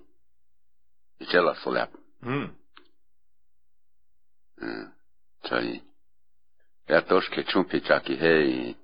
[1.29, 1.91] chela solap.
[2.21, 2.49] Hmm.
[5.43, 5.81] Chai.
[6.87, 8.75] ya tosh ke chumpi chaki hei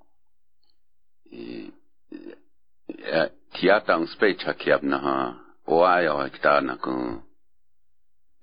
[3.54, 5.18] tiatang spe chaki abna ha
[5.68, 5.76] o
[6.28, 7.24] ekta na kun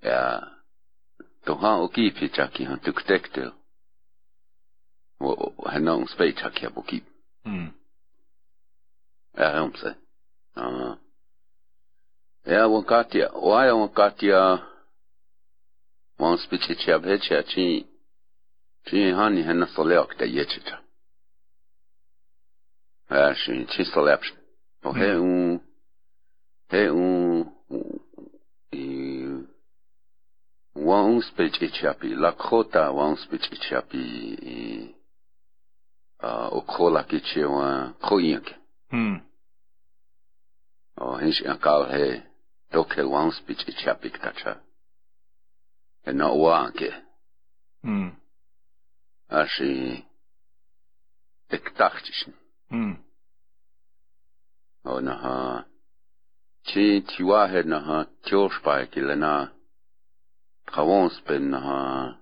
[0.01, 0.51] ja.
[1.45, 3.51] Tuhan uki pichaki han tuktektel
[5.19, 7.03] wo hanong spechaki abuki
[7.45, 7.69] mm
[9.37, 9.95] ja hamse
[10.55, 10.97] ah.
[12.45, 14.67] Ja wakatia waya wakatia
[16.19, 17.65] wan spichichi abhechi chi
[18.85, 20.75] chi hani hanna soleok ta yechita
[23.09, 24.31] ja shin chi solepsh
[24.83, 25.21] o he hmm.
[25.21, 25.59] un
[26.69, 27.60] he un
[30.81, 34.95] Wanspech Echapi, Lakota Wanspech Echapi e
[36.23, 38.55] uh, Okola que che wan Koyinke.
[38.89, 39.17] Hmm.
[40.97, 42.23] O hinch an kal he
[42.71, 44.57] doke Wanspech Echapi kacha.
[46.07, 46.89] E na wanke.
[47.83, 48.09] Hmm.
[49.29, 50.03] Ashi
[51.51, 52.33] ektachtichen.
[52.69, 52.93] Hmm.
[54.85, 55.65] O na ha.
[56.65, 59.60] Chi tiwa he na ha tioshpa kile na.
[60.71, 62.15] Krawans ben ha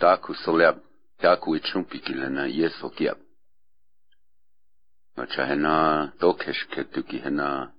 [0.00, 0.76] taku soleb
[1.18, 3.18] taku e chumpikilena yeso kiab.
[5.16, 7.72] Macha hena dokesh ketuki hena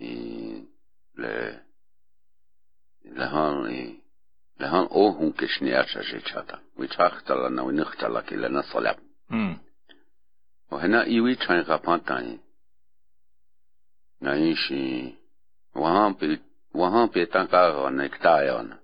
[0.00, 0.10] e
[1.16, 1.34] le
[3.16, 3.80] le han e
[4.58, 6.58] le han o hun keshne acha jechata.
[6.76, 8.98] Wichachtala na winichtala kilena soleb.
[9.30, 9.56] Mm.
[10.70, 12.38] O hena iwi chain rapantani.
[14.20, 15.16] Na inshi
[15.74, 16.38] wahan pil
[16.74, 18.78] वहां pietakaan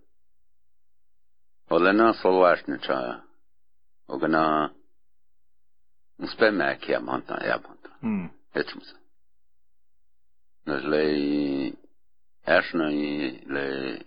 [1.71, 3.25] Olena szolvásnicsa,
[4.07, 4.73] ogna,
[6.17, 7.97] most bemelkje, mondta, elmondta.
[8.01, 8.31] Hmm.
[8.53, 8.99] Becsúszom.
[10.65, 11.03] Nos, le
[12.45, 13.99] esnai, le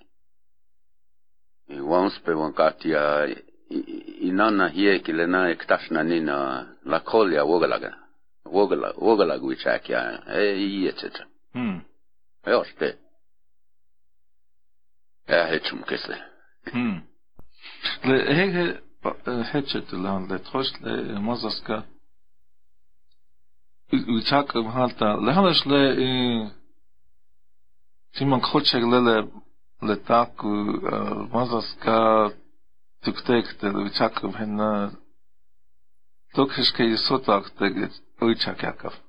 [1.68, 3.28] wanszpe van katia,
[4.20, 7.98] inanna hieki le na ektasna nina, la kolja vogalaga,
[8.44, 11.28] vogalag, vogalag vicsákja, e ilyecsetre.
[11.52, 11.86] Hmm.
[12.44, 12.98] E, Jó, te.
[15.28, 16.16] Jeg har ikke kessel.
[16.74, 17.02] Hmm.
[18.04, 18.82] Jeg
[19.44, 20.74] حتشت اللي هون لتخش
[21.28, 21.84] مزسكا
[23.94, 25.72] وشاك بحالتا لهونش ل
[28.14, 29.28] تيمن خوتشك للا
[29.84, 30.46] لتاك
[31.34, 32.32] مزسكا
[33.02, 34.92] تكتكت وشاك بحنا
[36.34, 39.02] تكشش كي يسوتاك تجد وشاك يكف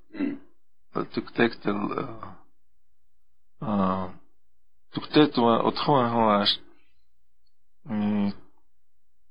[0.95, 2.09] تكتكت ال
[3.63, 4.15] آه
[4.93, 6.61] tuktetu otthonholást
[7.89, 8.33] hmm.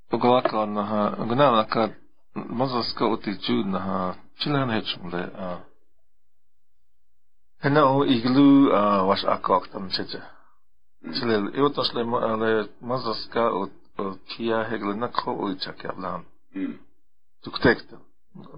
[0.09, 1.97] oglakarnaha, gnálakar
[2.33, 5.65] mazaszka oti csúdnaha, csilánhecsum le a
[7.57, 10.21] Hena o iglú a vas akak tam cseche.
[11.13, 12.03] Csilel, jótas le
[12.79, 13.71] mazaszka ot
[14.27, 16.25] kia hegle nakho ujcsak javlám.
[17.41, 17.99] Tuktektem.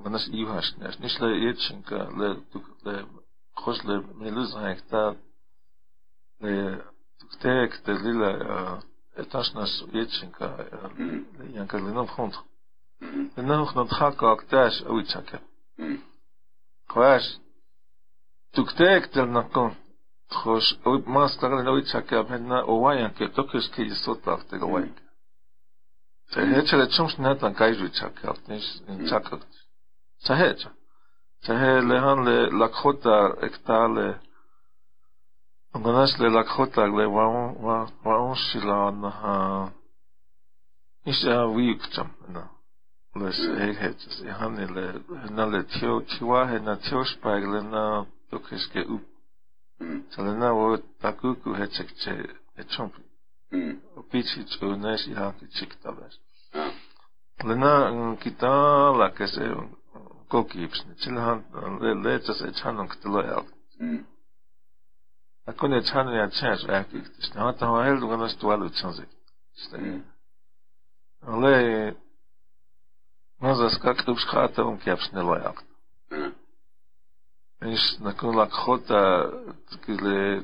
[0.04, 0.98] Vannas ívhásnás.
[0.98, 2.64] Nis le értsinka, le, hmm.
[2.84, 3.06] le,
[3.54, 5.18] hos le, me lőzhányek, tehát
[6.42, 6.78] da je
[7.42, 8.32] te extezile
[9.32, 10.48] tash nash yetshinka
[11.56, 12.36] yanka linov khont
[13.38, 15.40] linov khont khaka aktash awit shaka
[16.92, 17.30] khosh
[18.54, 19.72] tuktek tel nakon
[20.40, 24.96] khosh awit mas tagal awit shaka benna owayan ke tokish ke yisot tafte gawayan
[26.32, 29.36] Sahecha le chum shnet an kaizu chaka nish in chaka
[30.26, 30.70] sahecha
[31.46, 33.18] sahe lehan le lakhota
[33.48, 34.08] ektale
[35.70, 38.90] הכוונה ללקחות רגלי והאור שלה
[41.08, 42.08] נשאר ויוק שם.
[43.16, 43.96] לסהגת,
[45.10, 48.02] הנה לתשואה, הנה תיושפג, לנה
[48.32, 49.02] דוקס כאופ.
[50.12, 52.14] Selena wo takuku hetsek che
[52.62, 52.94] echomp.
[53.96, 56.20] Opichi chunes ya kichik tabes.
[57.48, 58.52] Lena mm, kita
[59.00, 59.46] la que se
[60.28, 61.44] kokips, chilhan
[61.82, 63.46] le lechas echanok tlo el.
[65.50, 67.34] Jag kunde inte handla när jag tjänstvärkigt.
[67.34, 69.16] Det var inte han heller än att stå alldeles sannsynligt.
[71.22, 71.96] Але
[73.40, 75.64] маза скакта бшхата он кепш не лояк.
[77.62, 79.32] Иш након лакхота
[79.86, 80.44] кизле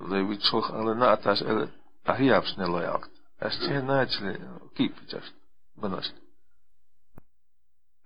[0.00, 1.68] левичох але на аташ эле
[2.04, 3.08] ахиапш не лояк.
[3.40, 4.40] Аште начали
[4.76, 5.32] кипи чаш.
[5.76, 6.06] Банаш.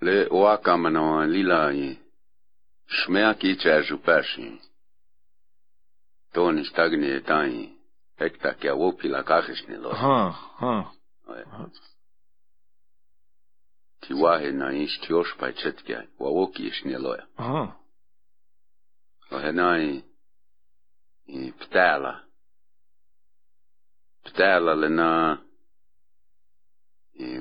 [0.01, 1.99] Le oakamano lila i
[2.87, 4.61] shmea ki chajupashin.
[6.33, 7.81] Tony Stagni jotain
[8.21, 9.95] ektakia wopila kahdesnilla.
[9.95, 10.93] Ha, ha.
[14.07, 17.27] Ti vahena ist jospai tsetkiä, va woki ist neloja.
[17.37, 17.79] Aha.
[19.31, 20.05] Vahenai
[21.59, 22.25] ptäällä.
[24.25, 25.37] Ptäällä lenaa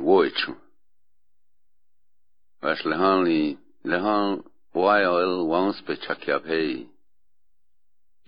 [0.06, 0.58] voitsu.
[2.64, 4.44] Väs lehan li, lehan
[4.76, 6.91] vajoel vanspe tsakia ja, pei.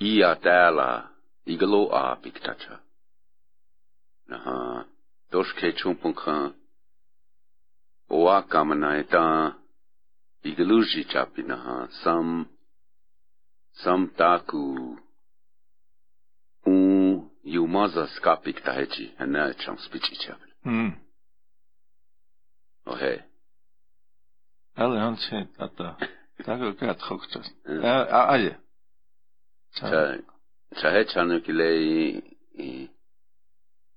[0.04, 1.04] Ia täällä
[1.46, 2.80] igloa piktacha.
[4.28, 4.86] Naha,
[5.32, 6.54] toske chumpunkan.
[8.10, 9.52] Oa kamanaita
[10.44, 12.46] igluji chapinaha sam
[13.72, 14.98] sam taku.
[16.66, 20.54] Un yumaza skapik tahechi, hana e cham spichi chapin.
[20.66, 20.92] Mm.
[22.86, 23.24] Ohe.
[24.76, 25.96] Alle hansi, tata.
[26.46, 27.48] Tago kat khoktas.
[28.30, 28.63] Aye.
[29.76, 31.70] chahe chano ki le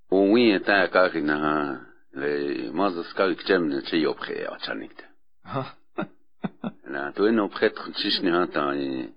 [0.09, 1.37] o win ta ka ki na
[2.13, 5.07] le maz ska ki chem ne chi op khe a chanik ta
[6.91, 9.09] na to en op khe tshish ne han ta e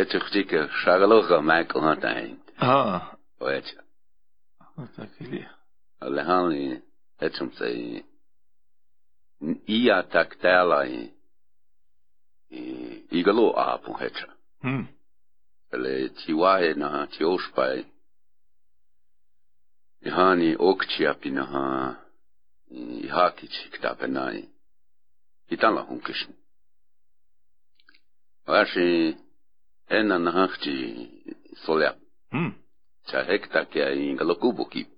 [0.00, 2.10] et khti ke shagalo ga ma ko han ta
[2.66, 3.68] ha o et
[4.96, 5.42] ta ki li
[6.04, 6.64] ale han ni
[7.20, 7.68] et chum se
[9.78, 11.00] i a tak ta la i
[13.18, 14.28] igalo a pu hecha
[14.62, 14.97] hm
[15.72, 17.86] ele tiwae naha tioshpae.
[20.08, 21.96] Ihani okchiapi naha
[22.70, 24.48] ihakichi ktapenai.
[25.50, 26.34] Itala hunkishni.
[28.46, 29.16] Vashi
[29.88, 30.74] ena nahakchi
[31.64, 31.96] soleap.
[32.30, 32.52] Hmm.
[33.06, 34.88] Cha hekta kia ingalokubo kip.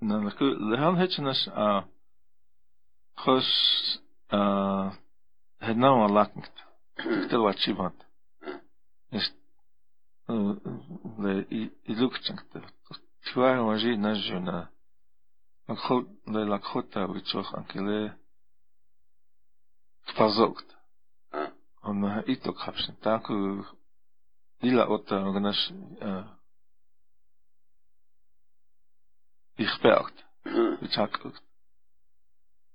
[0.00, 1.84] Nanaku lehan hechinas a
[3.24, 3.48] chos
[4.30, 4.40] a
[5.60, 6.54] hednawa laknit.
[7.26, 7.98] Ktel wat chibant.
[9.12, 9.43] Ist hmm.
[11.22, 11.32] le
[11.90, 12.60] ilukchakta
[13.24, 14.68] tiwar waji na juna
[15.72, 17.98] akhot le lakhota vitsoch ankile
[20.06, 20.68] tpazokt
[21.88, 21.98] on
[22.32, 23.24] ito kapshin tak
[24.68, 25.64] ila otta gnash
[29.56, 30.16] ich bergt
[30.80, 31.42] vitsakokt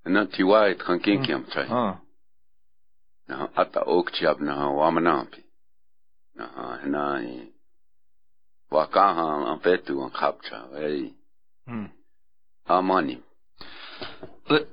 [0.06, 1.86] na tiwar trankin kiam tsai ha
[3.28, 5.49] na ata okchab na wamnampi
[6.84, 7.48] ena e
[8.72, 11.14] wakaha an petu an kapcha, ei.
[12.66, 13.24] Амані.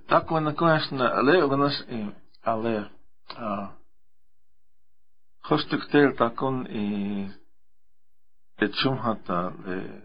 [0.08, 2.06] Так воно, конечно, але воно ж і,
[2.42, 2.90] але
[3.36, 3.68] а,
[5.40, 7.30] хоч тектейл так он і
[8.82, 10.02] чумхата, але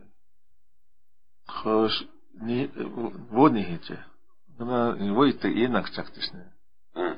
[1.45, 1.91] хоч
[2.33, 2.69] не
[3.31, 4.05] водні гіче.
[4.59, 6.51] Вона і войте інак чактишне.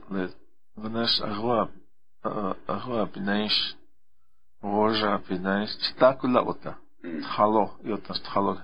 [0.10, 0.30] Але
[0.76, 1.70] вона ж агва
[2.68, 3.76] агва пінаєш
[4.64, 6.78] Вожа пинаис чтакула ота.
[7.02, 8.62] Тхало, йота тхало.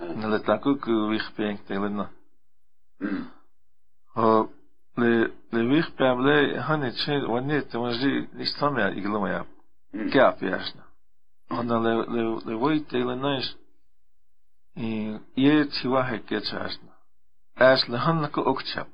[0.00, 2.10] Неле таку к вих пенк телена.
[4.14, 4.48] О
[4.96, 9.46] le le vih pevle hani çe vani temajdi istam ya iglama yap.
[9.92, 10.10] Mm.
[10.10, 10.84] Kap yaşna.
[11.50, 13.46] Ona le le le voy telenais
[14.76, 16.92] и е чивахе кечашна.
[17.56, 18.88] Аш лехан ко окчап.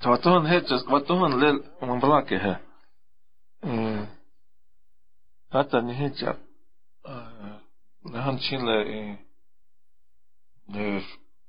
[0.00, 2.58] Тотон хечес, ватон лел мамблаке хе.
[5.52, 6.24] حتى نهيت
[8.04, 9.16] نهان شيلا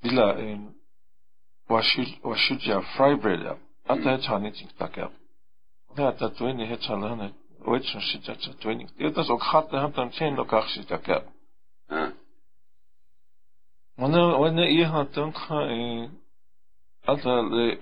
[0.04, 0.70] بلا
[2.24, 3.58] وشجع فراي بريد
[3.90, 5.12] حتى هيت هانيتين تاكا
[5.98, 7.34] حتى تويني هيت هانيتين
[7.68, 11.30] ويتشن شجع تويني يتاس اوك حتى هانتان تين لو كاخشي تاكا
[13.98, 15.56] وأنا وأنا إيه هانتان خا
[17.04, 17.80] حتى ل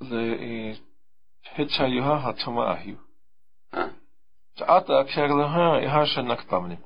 [0.00, 0.87] ل
[1.56, 1.84] hetsa
[2.24, 2.96] hatoma ahju.
[4.66, 6.82] Ata kserleha ihasha nakpamnim.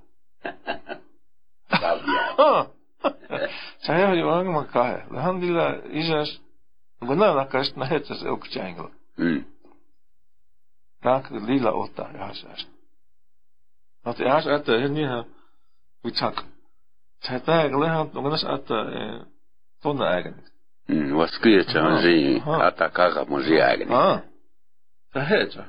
[3.82, 5.08] Saya jo ang makahe.
[5.10, 6.30] Alhamdulillah izas
[7.00, 8.90] guna nakast na hetsas elk changla.
[9.16, 9.42] Hmm.
[11.02, 12.60] Tak lila otta ihasas.
[14.04, 15.24] Wat ihas at ni ha
[16.04, 16.44] utak.
[17.24, 18.68] Tata gleha ngunas at
[19.82, 20.46] tonna eigenlijk.
[20.86, 24.30] Hmm, Was kuyet chanzi atakaga muzi eigenlijk.
[25.12, 25.66] Tahedra.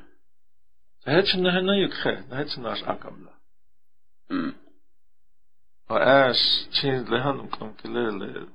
[1.05, 2.23] Tahedra na yukhe.
[2.29, 3.31] Tahedra na akamla.
[5.87, 6.29] Og hmm.
[6.29, 8.47] æs tjenle han omkring til lele.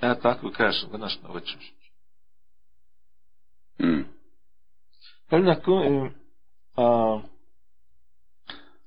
[0.00, 1.72] Jeg takker kæsen, men næsten over tjus.
[5.30, 6.06] Vel nakku le hmm.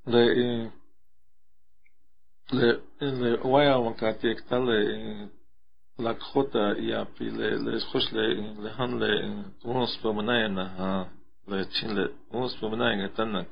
[0.07, 0.67] eh,
[2.51, 5.27] eh, le le waya wankati ektale eh,
[6.03, 8.25] лакхота ја пиле ле хошле
[8.63, 9.11] ле ханле
[9.63, 11.09] он споменае на
[11.47, 13.45] ле чинле он споменае га тана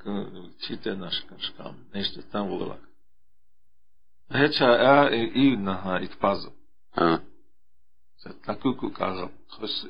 [0.62, 2.89] чите наш кашкам нешто там во лак
[4.30, 6.52] Реча а и на ит пазо.
[6.95, 7.20] А.
[8.18, 9.86] Се таку ку кажа хос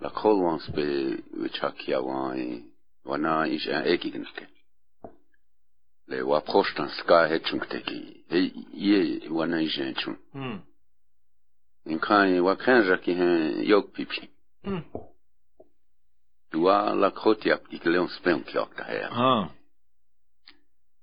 [0.00, 2.00] La Colwan spe Wichakia
[3.04, 3.46] Wana.
[6.06, 7.28] Le wa prostan ska
[7.68, 8.24] teki.
[9.30, 9.60] Wana
[13.94, 14.33] pipi.
[14.64, 14.82] Hmm.
[16.50, 19.10] Dua la krotia ik leon spem kjok ta her.
[19.10, 19.48] Ah.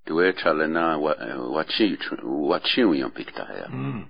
[0.06, 1.14] Du er tale na wa
[1.56, 3.68] wa chi wa chi u yon pikta her.
[3.68, 4.10] Hmm.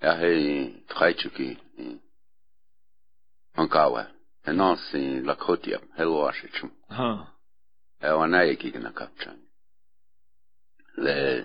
[0.00, 0.32] Ja he
[0.88, 1.56] treichuki.
[3.56, 4.06] Ankawa.
[4.44, 6.70] En ons in la krotia helo ashichum.
[6.90, 7.28] Ah.
[8.02, 9.38] Ja wa na ek igna kapchan.
[10.96, 11.44] Le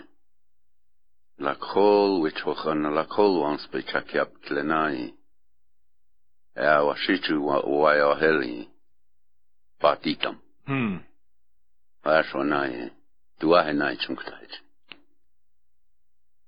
[1.37, 3.45] la kol which hochen la kol
[6.59, 8.69] Eh, washitu wayaheli
[9.79, 10.37] patitam.
[10.65, 10.99] Hmm.
[12.03, 12.91] Asho nai
[13.39, 14.53] tuahe nai chungtait.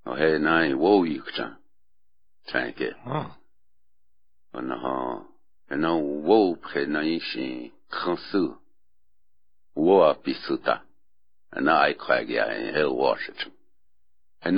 [0.06, 1.56] Ohe nai wo yukta.
[2.48, 2.92] Tanke.
[3.08, 3.32] Oh.
[4.54, 5.24] Anaha.
[5.70, 8.58] Ana wo pre nai shi khansu.
[9.76, 10.82] Wo apisuta.
[11.56, 12.92] Ana ai kwagya in hel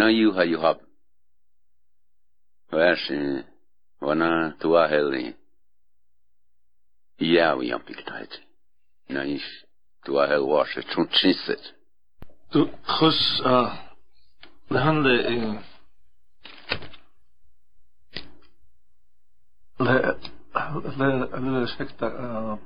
[0.10, 0.80] yu ha yu hab.
[2.72, 3.46] Washin.
[4.02, 5.36] Wana tuahe li.
[7.21, 7.29] hab.
[7.29, 7.35] Vær shi wana du er heli.
[7.35, 8.41] Ja, vi ampiktait.
[9.09, 9.41] Nei,
[10.07, 11.75] du er hel washit chunchiset.
[12.53, 13.73] Du خش آه
[14.71, 15.07] لهند
[19.79, 20.15] le
[20.97, 22.59] le le sekta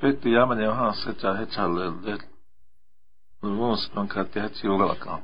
[0.00, 2.18] Petti Jamani on haassa, että hetsälle
[3.42, 5.22] Vons man kan det het yoga kan.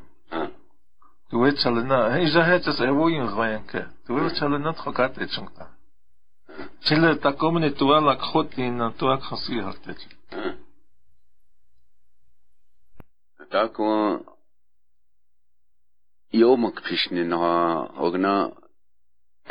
[1.31, 3.87] Du vet challe na, hey ja het se wo yin gwayan ke.
[4.07, 5.67] Du vet challe na tro kat et chungta.
[6.82, 9.98] Силе тако мене тоа лакхот и на тоа хаси хартеч.
[13.50, 14.22] Тако
[16.34, 18.52] يومك بشنها أغنى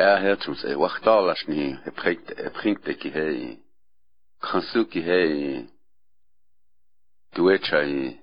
[0.01, 1.79] أهاتم سي وقتالا شني
[2.63, 3.59] برينتكي هاي
[4.41, 5.67] خنسوكي هاي
[7.37, 8.19] دويتشاي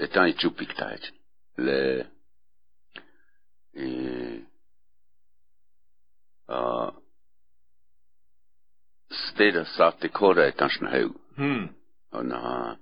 [0.00, 1.00] اتاني تشوبيك تايت
[1.58, 1.68] ل
[3.76, 4.44] إيه
[6.50, 7.03] آه
[9.32, 11.66] state of South Dakota est an haug hmm.
[12.12, 12.78] on a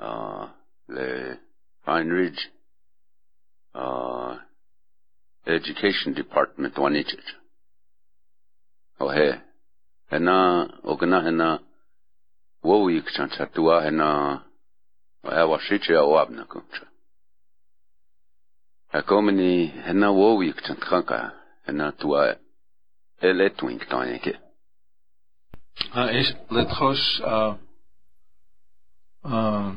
[0.00, 0.48] uh,
[0.88, 1.36] le
[1.84, 2.50] Pine Ridge
[3.74, 4.36] uh,
[5.46, 7.24] Education Department one wanitet
[9.00, 9.32] oh he
[10.10, 11.60] hena ogna hena
[12.62, 14.42] wo yik chan chatua hena
[15.24, 16.86] o he wa shiche o abna kumcha.
[18.92, 21.32] Ha komeni hena wo ik chan kranka
[21.66, 22.36] hena tua
[23.20, 24.45] eletwing tanike
[25.76, 25.94] tanyeke.
[25.94, 27.54] Ha is let khos uh
[29.24, 29.72] uh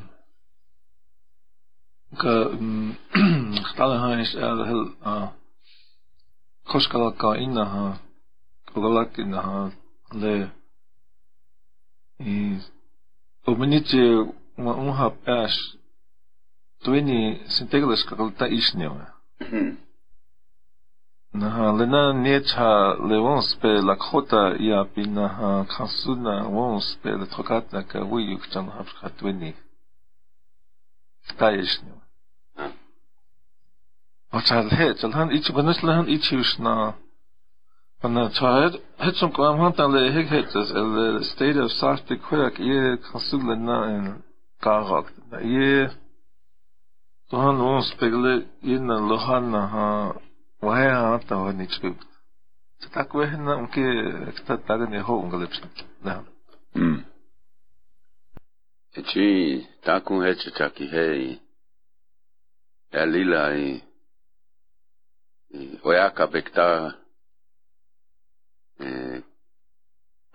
[2.21, 2.33] ka
[3.71, 5.27] stala ha is el hel uh, uh
[6.69, 7.85] khos ka inna ha
[8.67, 9.71] kogalak inna ha
[10.21, 10.49] le
[12.19, 12.63] is
[13.49, 15.49] Omenitje uma um rapaz
[16.83, 18.45] tuini sinteglas kakalta
[21.33, 27.25] isneu na lena necha levons pe la khota ya pina ha khasuna wons pe le
[27.25, 29.53] trokat na ka wi yuk chan hab khatweni
[31.37, 31.99] ta isneu
[34.31, 36.93] Ochal he chal han ich banas la han ich usna
[38.01, 42.63] Pana chad het som kwam han tan le hek het el state of South Dakota
[42.63, 44.23] ye khasula na en
[44.63, 45.07] Karok.
[45.43, 45.89] Ie
[47.29, 50.28] tuhan ons pegle ina lohana ha wahe ha
[50.61, 52.07] Vaajanta on niks püüd.
[52.83, 53.85] seda kui enne ongi,
[54.29, 56.23] eks ta tagani hoonga lõpsab, noh.
[56.75, 57.03] Hmm.
[58.93, 59.03] com
[59.85, 61.41] takun hetsitaki hei.
[62.91, 63.83] é lila ei.
[65.83, 66.93] Oiaka pekta.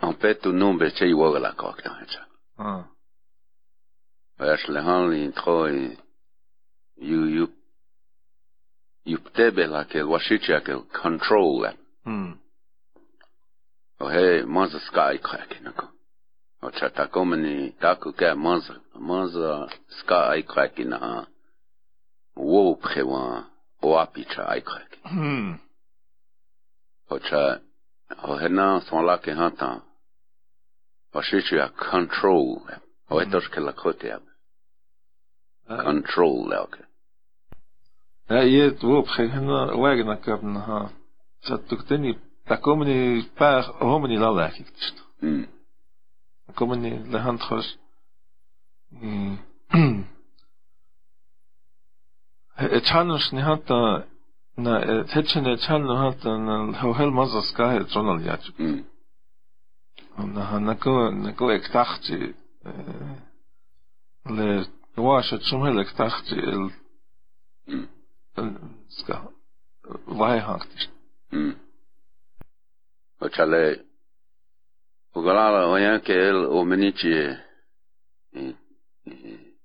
[0.03, 2.27] En fait, um se juoga la a hetsa.
[2.59, 2.85] Hmm.
[4.41, 5.99] Oias lehan liin troi.
[6.97, 7.47] Ju ju
[9.07, 11.73] يبتابل وشيشاكل كنترول
[14.01, 15.87] وهي مازا سكايك هكينكو
[16.63, 19.69] وشا تاكومني تاكو كا مازا مازا
[20.01, 21.27] سكايك هكينا
[22.37, 23.41] وو بخوا
[23.83, 25.01] وابيشا ايك هكين
[27.11, 27.61] وشا
[28.25, 29.83] هنا سنلاكي هاتا
[31.15, 32.61] وشيشيا كنترول
[33.11, 34.21] وهي تشكل لكوتي
[35.69, 36.85] كنترول لكي
[38.31, 40.91] هي توبخي هنا واجنا كابنها
[41.43, 45.05] تتكتني تكومني بار همني لا لاكي تشت
[46.55, 47.79] كومني لهان تخش
[52.59, 53.73] اتشانش نهات
[54.59, 56.27] نا تتشن اتشان نهات
[56.77, 58.85] هو هل مزا سكاه جونال ياجب
[60.19, 62.35] ونها نكو نكو اكتاختي
[64.27, 64.65] ل
[64.97, 66.37] واش تشمهل اكتاختي
[68.89, 69.21] ska
[70.07, 70.89] vaihaaktis.
[71.33, 71.55] Mm.
[73.21, 73.79] Očale
[75.15, 77.37] ugalala ojanke el omenici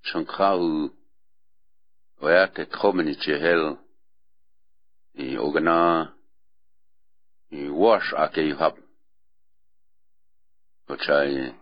[0.02, 0.90] shankau
[2.22, 3.76] oyate tromenici hel
[5.14, 6.08] i ogana
[7.52, 8.74] i wash ake i hab.
[10.90, 11.54] Očai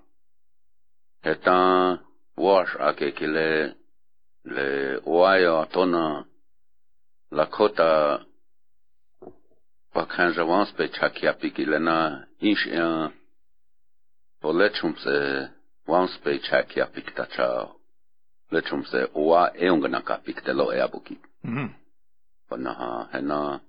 [1.23, 1.99] hetan
[2.37, 3.75] wash ake kile
[4.43, 4.67] le
[5.05, 6.25] oayo tona
[7.32, 8.25] lakota
[9.93, 13.11] pakhan javans pe chakia pikilena insh en
[14.41, 15.15] polechum se
[15.88, 17.75] wans pe chakia pikta chao
[18.51, 21.88] lechum se oa eungna ka piktelo e abuki mhm
[22.49, 23.59] panaha hena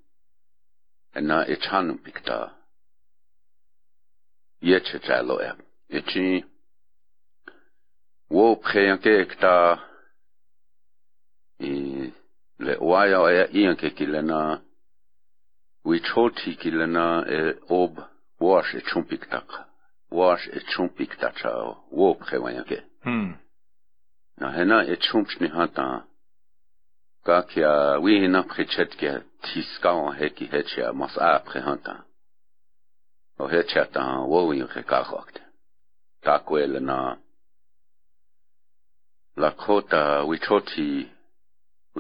[1.15, 2.39] hena echanu pikta
[4.61, 5.51] yeche chalo e
[5.99, 6.45] echi
[8.31, 9.55] wo prenke ekta
[11.69, 11.71] e
[12.59, 14.61] le waya e ian ke kilena
[15.85, 17.99] we choti kilena e ob
[18.41, 19.49] wash e chumpik tak
[20.11, 21.51] wash e chumpik tak cha
[21.91, 22.83] wo prewaya ke.
[23.03, 23.35] Hmm.
[24.37, 26.05] na hena e chumps ni hata
[27.25, 32.05] ka kia we na prechet ke tiska on he ki hechia mas a pre hata
[33.39, 35.43] o he chata wo wi ke ka khokte
[36.23, 37.17] ta kwele na
[39.37, 41.18] la kota wi choti wi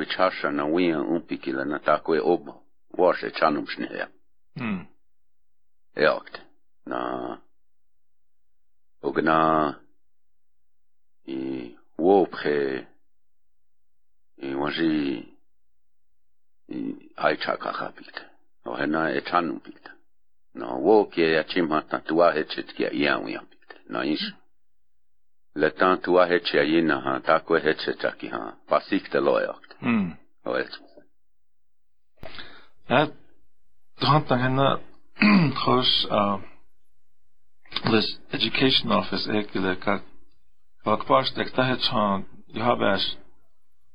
[0.06, 2.54] chasha na wian umpikila na takwe oba
[2.90, 4.08] washe chanum shneya
[4.56, 4.86] mm.
[5.96, 6.40] eakt
[6.86, 7.38] na
[9.02, 9.74] ogna
[11.26, 12.86] i wopre
[14.42, 15.28] i wanji
[16.68, 16.78] i
[17.16, 18.24] aichaka kapita
[18.64, 19.92] ohena e chanum pita
[20.54, 24.48] na woke ya chimha tatuahe chitkia iyan wian pita na isha mm.
[25.58, 28.56] le tan tuahe chia yina ha takwe heche chaki ha.
[28.68, 30.16] Pasikte loyakt mm.
[30.44, 30.70] O et
[32.88, 33.06] Ja,
[34.00, 34.68] drant dan henne
[35.54, 36.38] trouwens uh,
[37.92, 40.00] les education office ekele ka
[40.86, 42.24] Wak pas dek ta het chan
[42.54, 43.16] you have as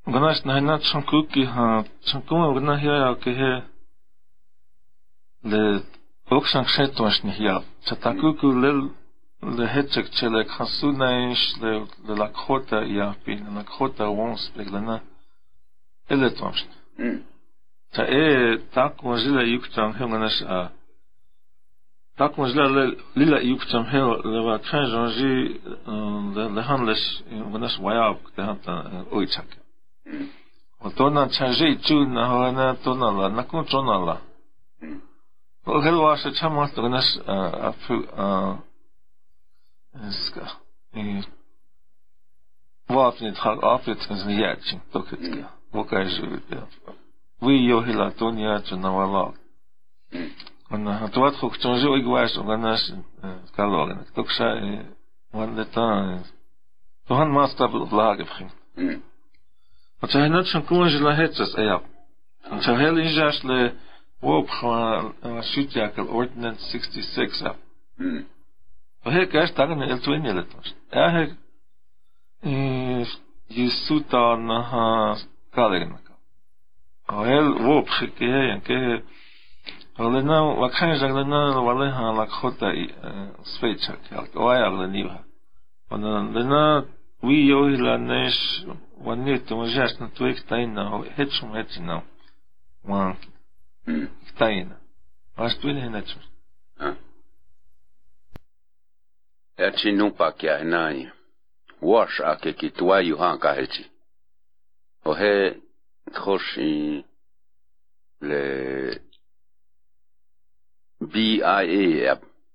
[0.06, 3.52] Ganas na hena chan kuki ha chan kuma gana hiya ya ke he
[5.50, 5.62] le
[6.30, 7.56] ook sang shet was ni hiya
[7.86, 8.70] chata kuku le
[9.56, 9.66] le
[16.08, 16.30] hetsek chele khasu naish le le la khota ya pin la khota wons beglana ele
[16.30, 17.22] tomst mm
[17.94, 20.70] Ta e tak mozilla yuktam henganas a
[22.16, 22.66] tak mozilla
[23.14, 25.60] lila yuktam hel le wa kan jonji
[26.34, 28.72] le le hanles ganas wayab de hanta
[29.10, 29.48] oichak.
[30.06, 30.28] mm
[30.80, 34.16] O tona chanje chu na hana tona la na kun tona la.
[34.82, 35.00] mm
[35.66, 37.72] O hel wa se chamas to ganas a
[40.10, 40.46] ska.
[40.92, 41.28] E niet
[43.38, 46.42] gaat af het kan jaartje toch het Wou kijken jullie?
[47.38, 49.34] We jeugdilatantie aanvallen.
[50.68, 52.94] En toen had ik toen zo iemand geweest om aan onze
[53.54, 54.14] kant.
[54.14, 54.94] Toen was het een
[55.30, 56.18] wonder dat we
[57.04, 58.52] van maatstablof lag hebben.
[59.98, 61.80] Want ze hebben net zo'n koele leeftijd als hij.
[62.48, 66.56] Want hij heeft in zijn leefloop gewoon een maandje gekalorieën.
[69.00, 70.46] Hij heeft daar niet eens twee miljoen.
[70.88, 71.10] Hij
[72.40, 76.12] heeft Jezus aan kalenaka.
[77.08, 79.04] Oel wo não ke
[79.96, 85.24] Alena não jaglena waleha não sveichak yalk não aleniva.
[85.88, 86.88] Ona não
[87.22, 88.66] vi yohi não nesh
[88.98, 90.82] wanir tu majas na não ektaina
[91.16, 92.02] hechum não
[92.84, 93.16] Wan
[93.86, 94.80] ektaina.
[95.36, 96.96] não tu ilhe não
[99.56, 101.12] Echi numpa kia henai.
[101.80, 103.93] Wash ake kitwa yuhan não
[105.06, 105.50] אוהה
[106.12, 107.02] תחושי
[108.22, 109.04] ל-BIA,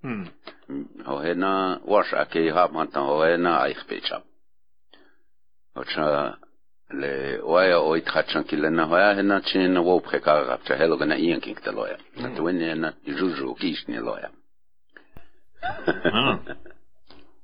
[0.04, 0.30] hmm.
[1.08, 4.20] אוהה נא וושה כי המתן אוהה נא איך פצ'ם.
[5.80, 6.36] Oča
[6.92, 10.62] le oja oj thačan ki le na hoja he na čin na wop kheka rap
[10.66, 11.98] cha helo gana ian king ta loya.
[12.18, 14.30] Na to ne na juju kish ni loya.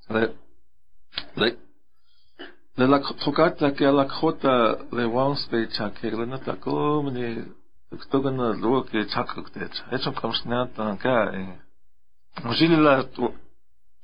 [0.09, 0.23] Le
[1.37, 1.47] le
[2.77, 4.45] ללקחת לקחת
[4.91, 7.35] לוואנסטייט שקר לנתקו מני
[7.99, 11.25] כתוגן לוק שקר קטץ יש שם שנת נקה
[12.43, 13.01] מוזיל לה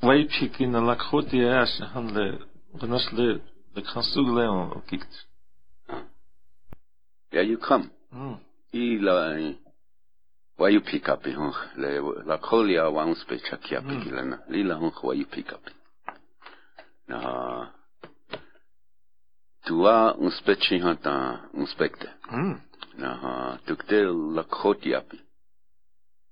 [0.03, 2.07] וייפיקי נלקחות יש הן
[2.73, 3.39] בנס ל
[3.75, 5.15] לקחסו להם קיקט
[7.33, 7.89] Yeah, you come.
[8.13, 8.39] Mm.
[8.73, 9.53] I la
[10.57, 14.37] wa you pick up hun le la kolia wang spe chakia pikilena.
[14.49, 15.61] Lila hun wa you pick up.
[17.07, 17.69] Na
[19.65, 22.09] Tuá un speci hata un specte.
[22.97, 23.99] Naha tukte
[24.35, 25.19] la khoti api.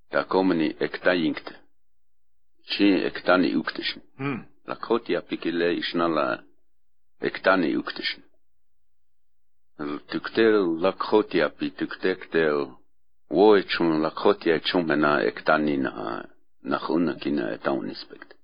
[0.09, 1.53] Ta komeni ekta yinkte.
[2.69, 4.01] Chi ektani uktishn.
[4.65, 6.27] La khoti api kile ishna la
[7.21, 8.21] ektani uktishn.
[10.09, 12.57] Tuktel la khoti api tuktektel
[13.29, 16.25] wo chum la khoti chum na ektani na
[16.63, 18.35] nach unna kina eta un specte.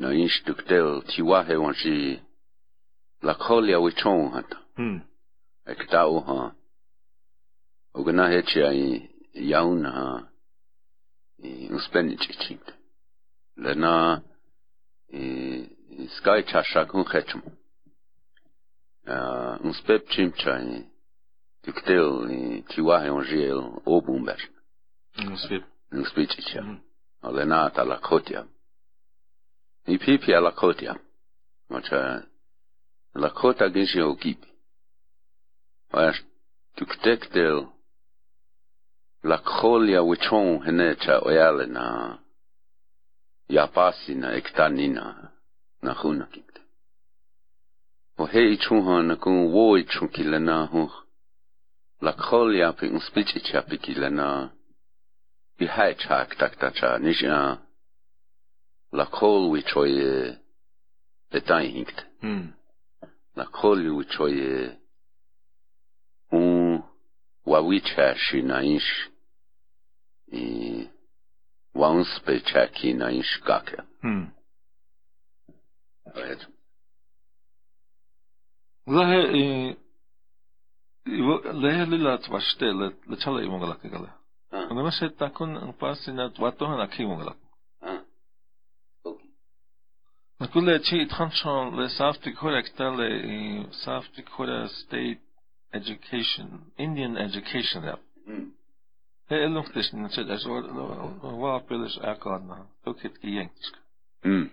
[0.00, 2.20] Na inch tuktel tiwa hewan chi
[3.22, 4.96] la kholia wi chong hat hm
[5.72, 6.54] ek ta u ha.
[7.94, 8.82] Ogna gna he chi ai
[9.52, 9.92] yaun na
[11.42, 12.54] i u spen chi chi
[13.56, 14.20] na
[15.12, 17.42] i skai cha sha kun he chum
[19.06, 19.72] a u
[20.10, 20.78] chim cha ni
[21.64, 24.40] dikteo ni chi he on jiel o bum ber
[25.16, 25.36] hmm, u
[26.06, 26.78] spep cha hmm.
[27.22, 27.44] ale
[27.74, 28.46] ta la kotia
[29.86, 30.94] i pipi ala kotia
[31.70, 32.22] mocha
[33.14, 34.40] lakota geje okip.
[35.92, 36.20] Oash
[36.76, 37.66] tuktektel
[39.22, 42.18] lakholya wichon henecha oyale na
[43.48, 45.30] yapasina ektanina
[45.82, 46.44] na hunakit.
[48.18, 50.90] Ohe ichuha na kun wo ichukilana hu
[52.00, 54.50] lakholya pin spichicha pikilana
[55.58, 57.58] ihaichak taktacha nisha
[58.92, 60.38] lakhol wichoye
[61.30, 61.98] etain hinkt.
[62.20, 62.57] Hmm
[63.38, 64.34] na koljučoj
[66.30, 66.42] u
[67.46, 68.90] wawichashi naish
[70.32, 70.44] i
[71.74, 73.82] wanspechaki naish kaka.
[74.02, 74.26] Hmm.
[76.14, 76.46] Evet.
[78.86, 79.20] Lahe
[81.62, 82.66] lehe lila tvashte
[83.10, 84.10] le chala imongala kagala.
[84.70, 87.34] Onda ma se takon pasina tvatohan akimongala.
[90.40, 95.20] Накуле чи тханшон ле сафти кора кстале и сафти кора state
[95.72, 98.00] education, Indian education app.
[99.28, 100.50] Det är långt det sen så där så
[101.42, 102.66] var pillis akadna.
[102.84, 103.74] Tok hit i engelsk.
[104.24, 104.50] Mm.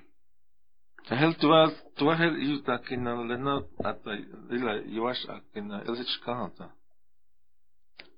[1.10, 4.04] Det helt var det var helt ju där kinna lena att
[4.50, 6.66] det la joas kinna elsit kanta.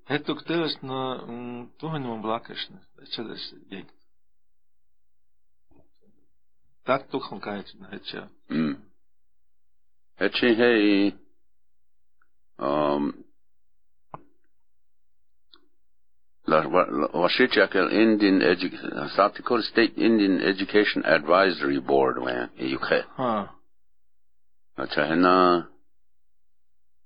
[0.08, 0.88] Det tok det sen
[1.80, 2.68] då han var blackish.
[2.96, 3.97] Det så det gick.
[6.88, 7.64] Так тук он каже,
[8.04, 8.28] че.
[10.20, 11.14] Ече
[17.90, 22.16] Indian Education, State Indian Education Advisory Board.
[23.16, 23.46] Huh.
[24.78, 25.68] Acha hena,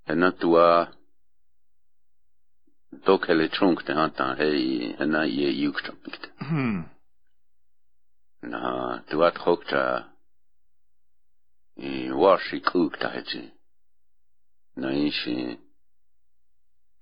[0.06, 0.88] hena tua,
[3.04, 5.78] tokele chunk te hanta, hei, hena ye yuk
[8.42, 10.08] Na tua trokta
[11.76, 13.52] i washi kukta hetchi.
[14.76, 15.58] Na ishi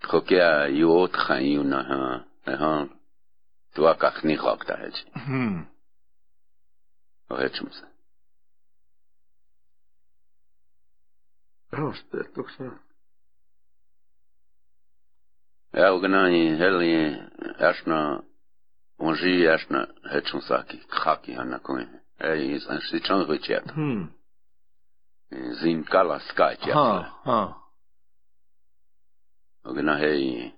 [0.01, 2.89] trokya yot khayu na ha ha
[3.75, 5.05] tua kakni khokta hetchi.
[5.27, 5.67] Hmm.
[7.31, 7.87] Hetchumsa.
[11.73, 12.71] Oh, det tuksa.
[15.73, 17.17] Ja, ugnani heli
[17.59, 18.23] ashna
[19.07, 19.81] onji ashna
[20.13, 21.89] hechun saki khaki hanna koin
[22.31, 24.03] ei is an sichan richet hm
[25.61, 26.91] zin kala skachet ha
[27.29, 27.41] ha
[29.65, 30.53] ogna hei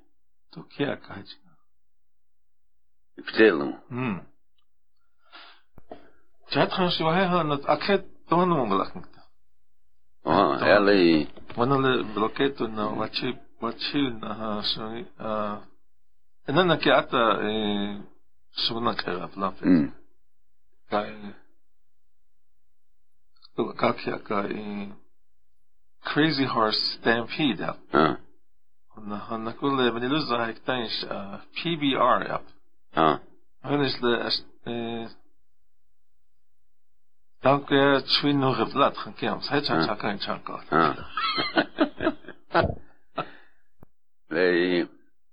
[0.52, 1.30] to kia kach
[3.26, 4.16] ptelum hm
[6.52, 9.04] chat khan shwa hai han akhet ton monglakin
[10.24, 11.26] Ага, әле...
[11.56, 15.06] Вона ле блокету на вачи, вачи на шони...
[16.46, 18.02] Нана ке ата э,
[18.54, 19.92] So we're not clear up nothing.
[23.56, 23.82] Look
[24.28, 24.88] guy.
[26.04, 27.78] Crazy Horse Stampede up.
[27.92, 28.16] Uh.
[28.94, 31.04] Hon skulle väl det så här tänks
[31.62, 32.42] PBR up.
[32.94, 33.18] Ja.
[33.62, 34.30] Hon är
[34.64, 35.08] det
[37.42, 39.48] Dank je twin nog het blad gaan kans.
[39.48, 40.18] Het zou zou kan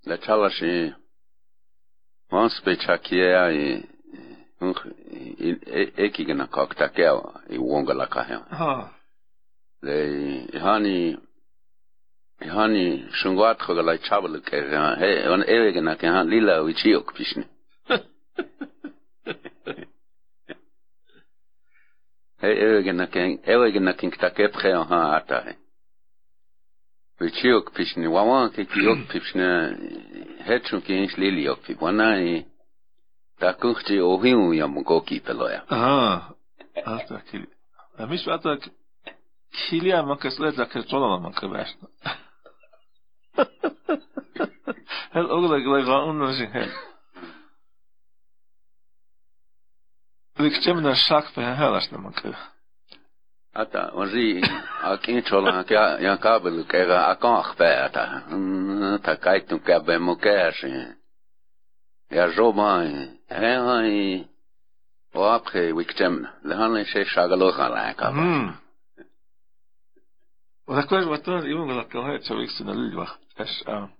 [0.02, 0.94] la chala si
[2.30, 3.50] Vamos pensar que é a
[5.98, 8.46] eki na kakta kewa i wonga la kahewa.
[8.50, 8.90] Ha.
[9.82, 11.18] Le hani
[12.40, 14.56] hani shungwat khoga la chabal ke
[15.00, 17.44] he on ewege na ke han lila wichiok pishni.
[22.40, 25.54] he ewege na ke ewege na ke takep khe ha ata he.
[27.20, 29.48] Which yok pishne wawa ke ki yok pishne
[30.48, 32.46] hetru ke ins lili yok pi wana i
[33.40, 35.60] da kunkhti ohi u yam go ki peloya.
[35.70, 36.32] Ah.
[36.84, 37.46] Asta kili.
[37.98, 38.56] Amis vata
[39.52, 41.68] kili ama kesle zakir çolama makbaş.
[45.14, 46.70] Hel ogla gla gaun noji hel.
[50.40, 52.36] Likçemna şak pe helaşna makbaş.
[53.54, 54.42] Ata onji
[54.82, 58.04] akin çolan ka yan kabel kera akan akhbata
[59.04, 60.62] ta kaytun ka be mokash
[62.10, 64.26] ya joban hay
[65.14, 66.26] o après wiktem.
[66.44, 68.08] Lehan she shagalo khala ka
[70.70, 73.90] وذكرت وتر يوم قال كهاي تشويك سنة للوخ اش ام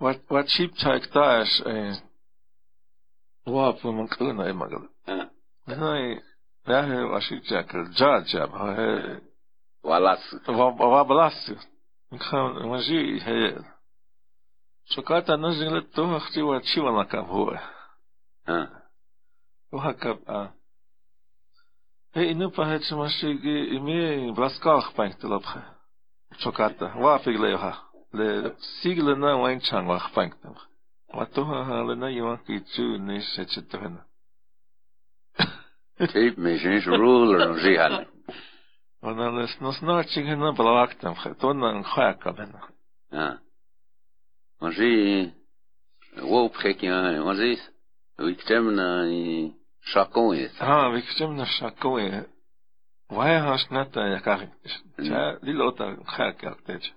[0.00, 2.02] وات وات شيب تايك تاش ايه
[3.46, 4.88] واب من قلنا ايه ما قال
[5.68, 6.20] هاي
[6.68, 9.20] ne, właśnie jak ja je he,
[9.82, 10.36] o Alasca.
[10.46, 11.54] O, o Alasca.
[12.12, 13.64] Então, mas e, he,
[14.84, 15.36] chocolate
[16.92, 17.60] na cavoa.
[18.46, 18.68] Ah.
[19.72, 20.52] O hakab, ah.
[22.14, 25.78] He, não para que mas e me blascar para que lá para.
[26.38, 30.36] Chocolate, lá fica lá, le sigla não é em changwa para que.
[32.66, 34.17] Se.
[35.98, 38.04] Typmešens ruler si no
[39.00, 42.60] Och no det snart no henne blavakt dem, då no en skäka henne.
[43.10, 43.38] Ja.
[44.60, 45.30] Man ser,
[46.22, 47.58] wop skäcka, man ser,
[48.18, 50.50] viktemna i шакои.
[50.58, 52.24] А, викчемна шакои.
[53.10, 54.40] Вая хашната яках.
[54.96, 56.92] Ча лилота хак яктеч.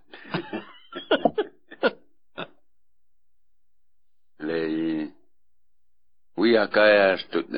[4.39, 5.13] Лей.
[6.35, 7.49] Уя кая штут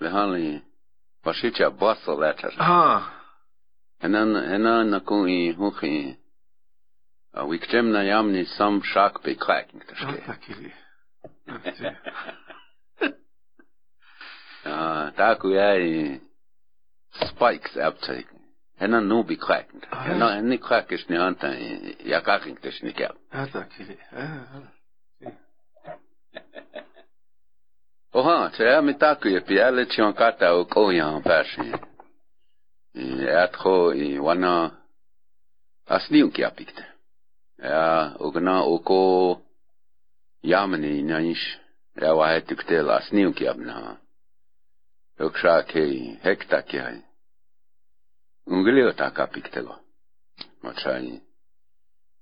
[0.00, 0.62] лехали
[1.24, 2.52] Pashicha bossa letter.
[2.58, 3.12] Ah.
[4.02, 6.16] En dan, en dan na kun i huchi.
[7.34, 10.72] A wik jem na jamni sam shak takili.
[14.64, 16.20] Ah, da ku ja i
[17.28, 18.28] spikes uptake.
[18.80, 19.82] En dan nu be kraking.
[19.90, 21.48] Ah, En dan ni krakish ni anta
[22.04, 23.14] ja kraking te snikel.
[23.32, 23.96] Ja, takili.
[24.12, 24.79] Oha,
[28.12, 31.72] Ohanče, mi tako je pijelečio kata u kojan paši.
[32.94, 34.70] I etho i wana
[35.86, 36.84] a snimkija pikte.
[37.58, 39.40] Ja ugna oko
[40.42, 41.58] jamni iš.
[42.02, 43.96] Ja vahe tuktela snimkija bna.
[45.20, 46.96] Ukša kej hekta kej.
[48.46, 49.76] Unglio taka piktelo.
[50.62, 51.02] Močaj.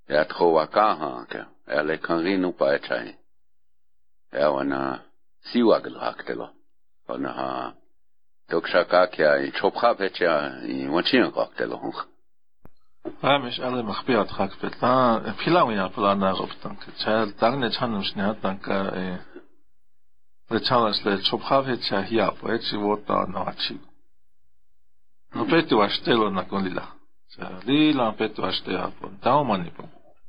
[0.08, 1.44] Etho wakaha ke.
[1.82, 3.14] lekan rinu pa ečaj.
[4.32, 5.07] Ja wana...
[5.50, 6.48] სივაგლო აქტელო.
[7.14, 7.50] ანაჰა
[8.50, 10.32] დოქშაკაკია ჩოფხაფეჩა
[10.92, 11.78] მოჩიო აქტელო
[13.32, 14.92] ამის ალემა ხბიათ ხაკბეთა
[15.40, 18.78] ფილავია პლანაღობთან ჩალ დაგნე ჩანუშნე ატანკა
[20.52, 23.76] რეჩალასლე ჩოფხაფეჩა ჰიაპო ეჩი ვოტა ნაჩი
[25.36, 26.84] ნუ პეტი ვაშტელო ნაკონლილა.
[27.68, 29.84] ლილა პეტი ვაშტეაპო დაომანიპო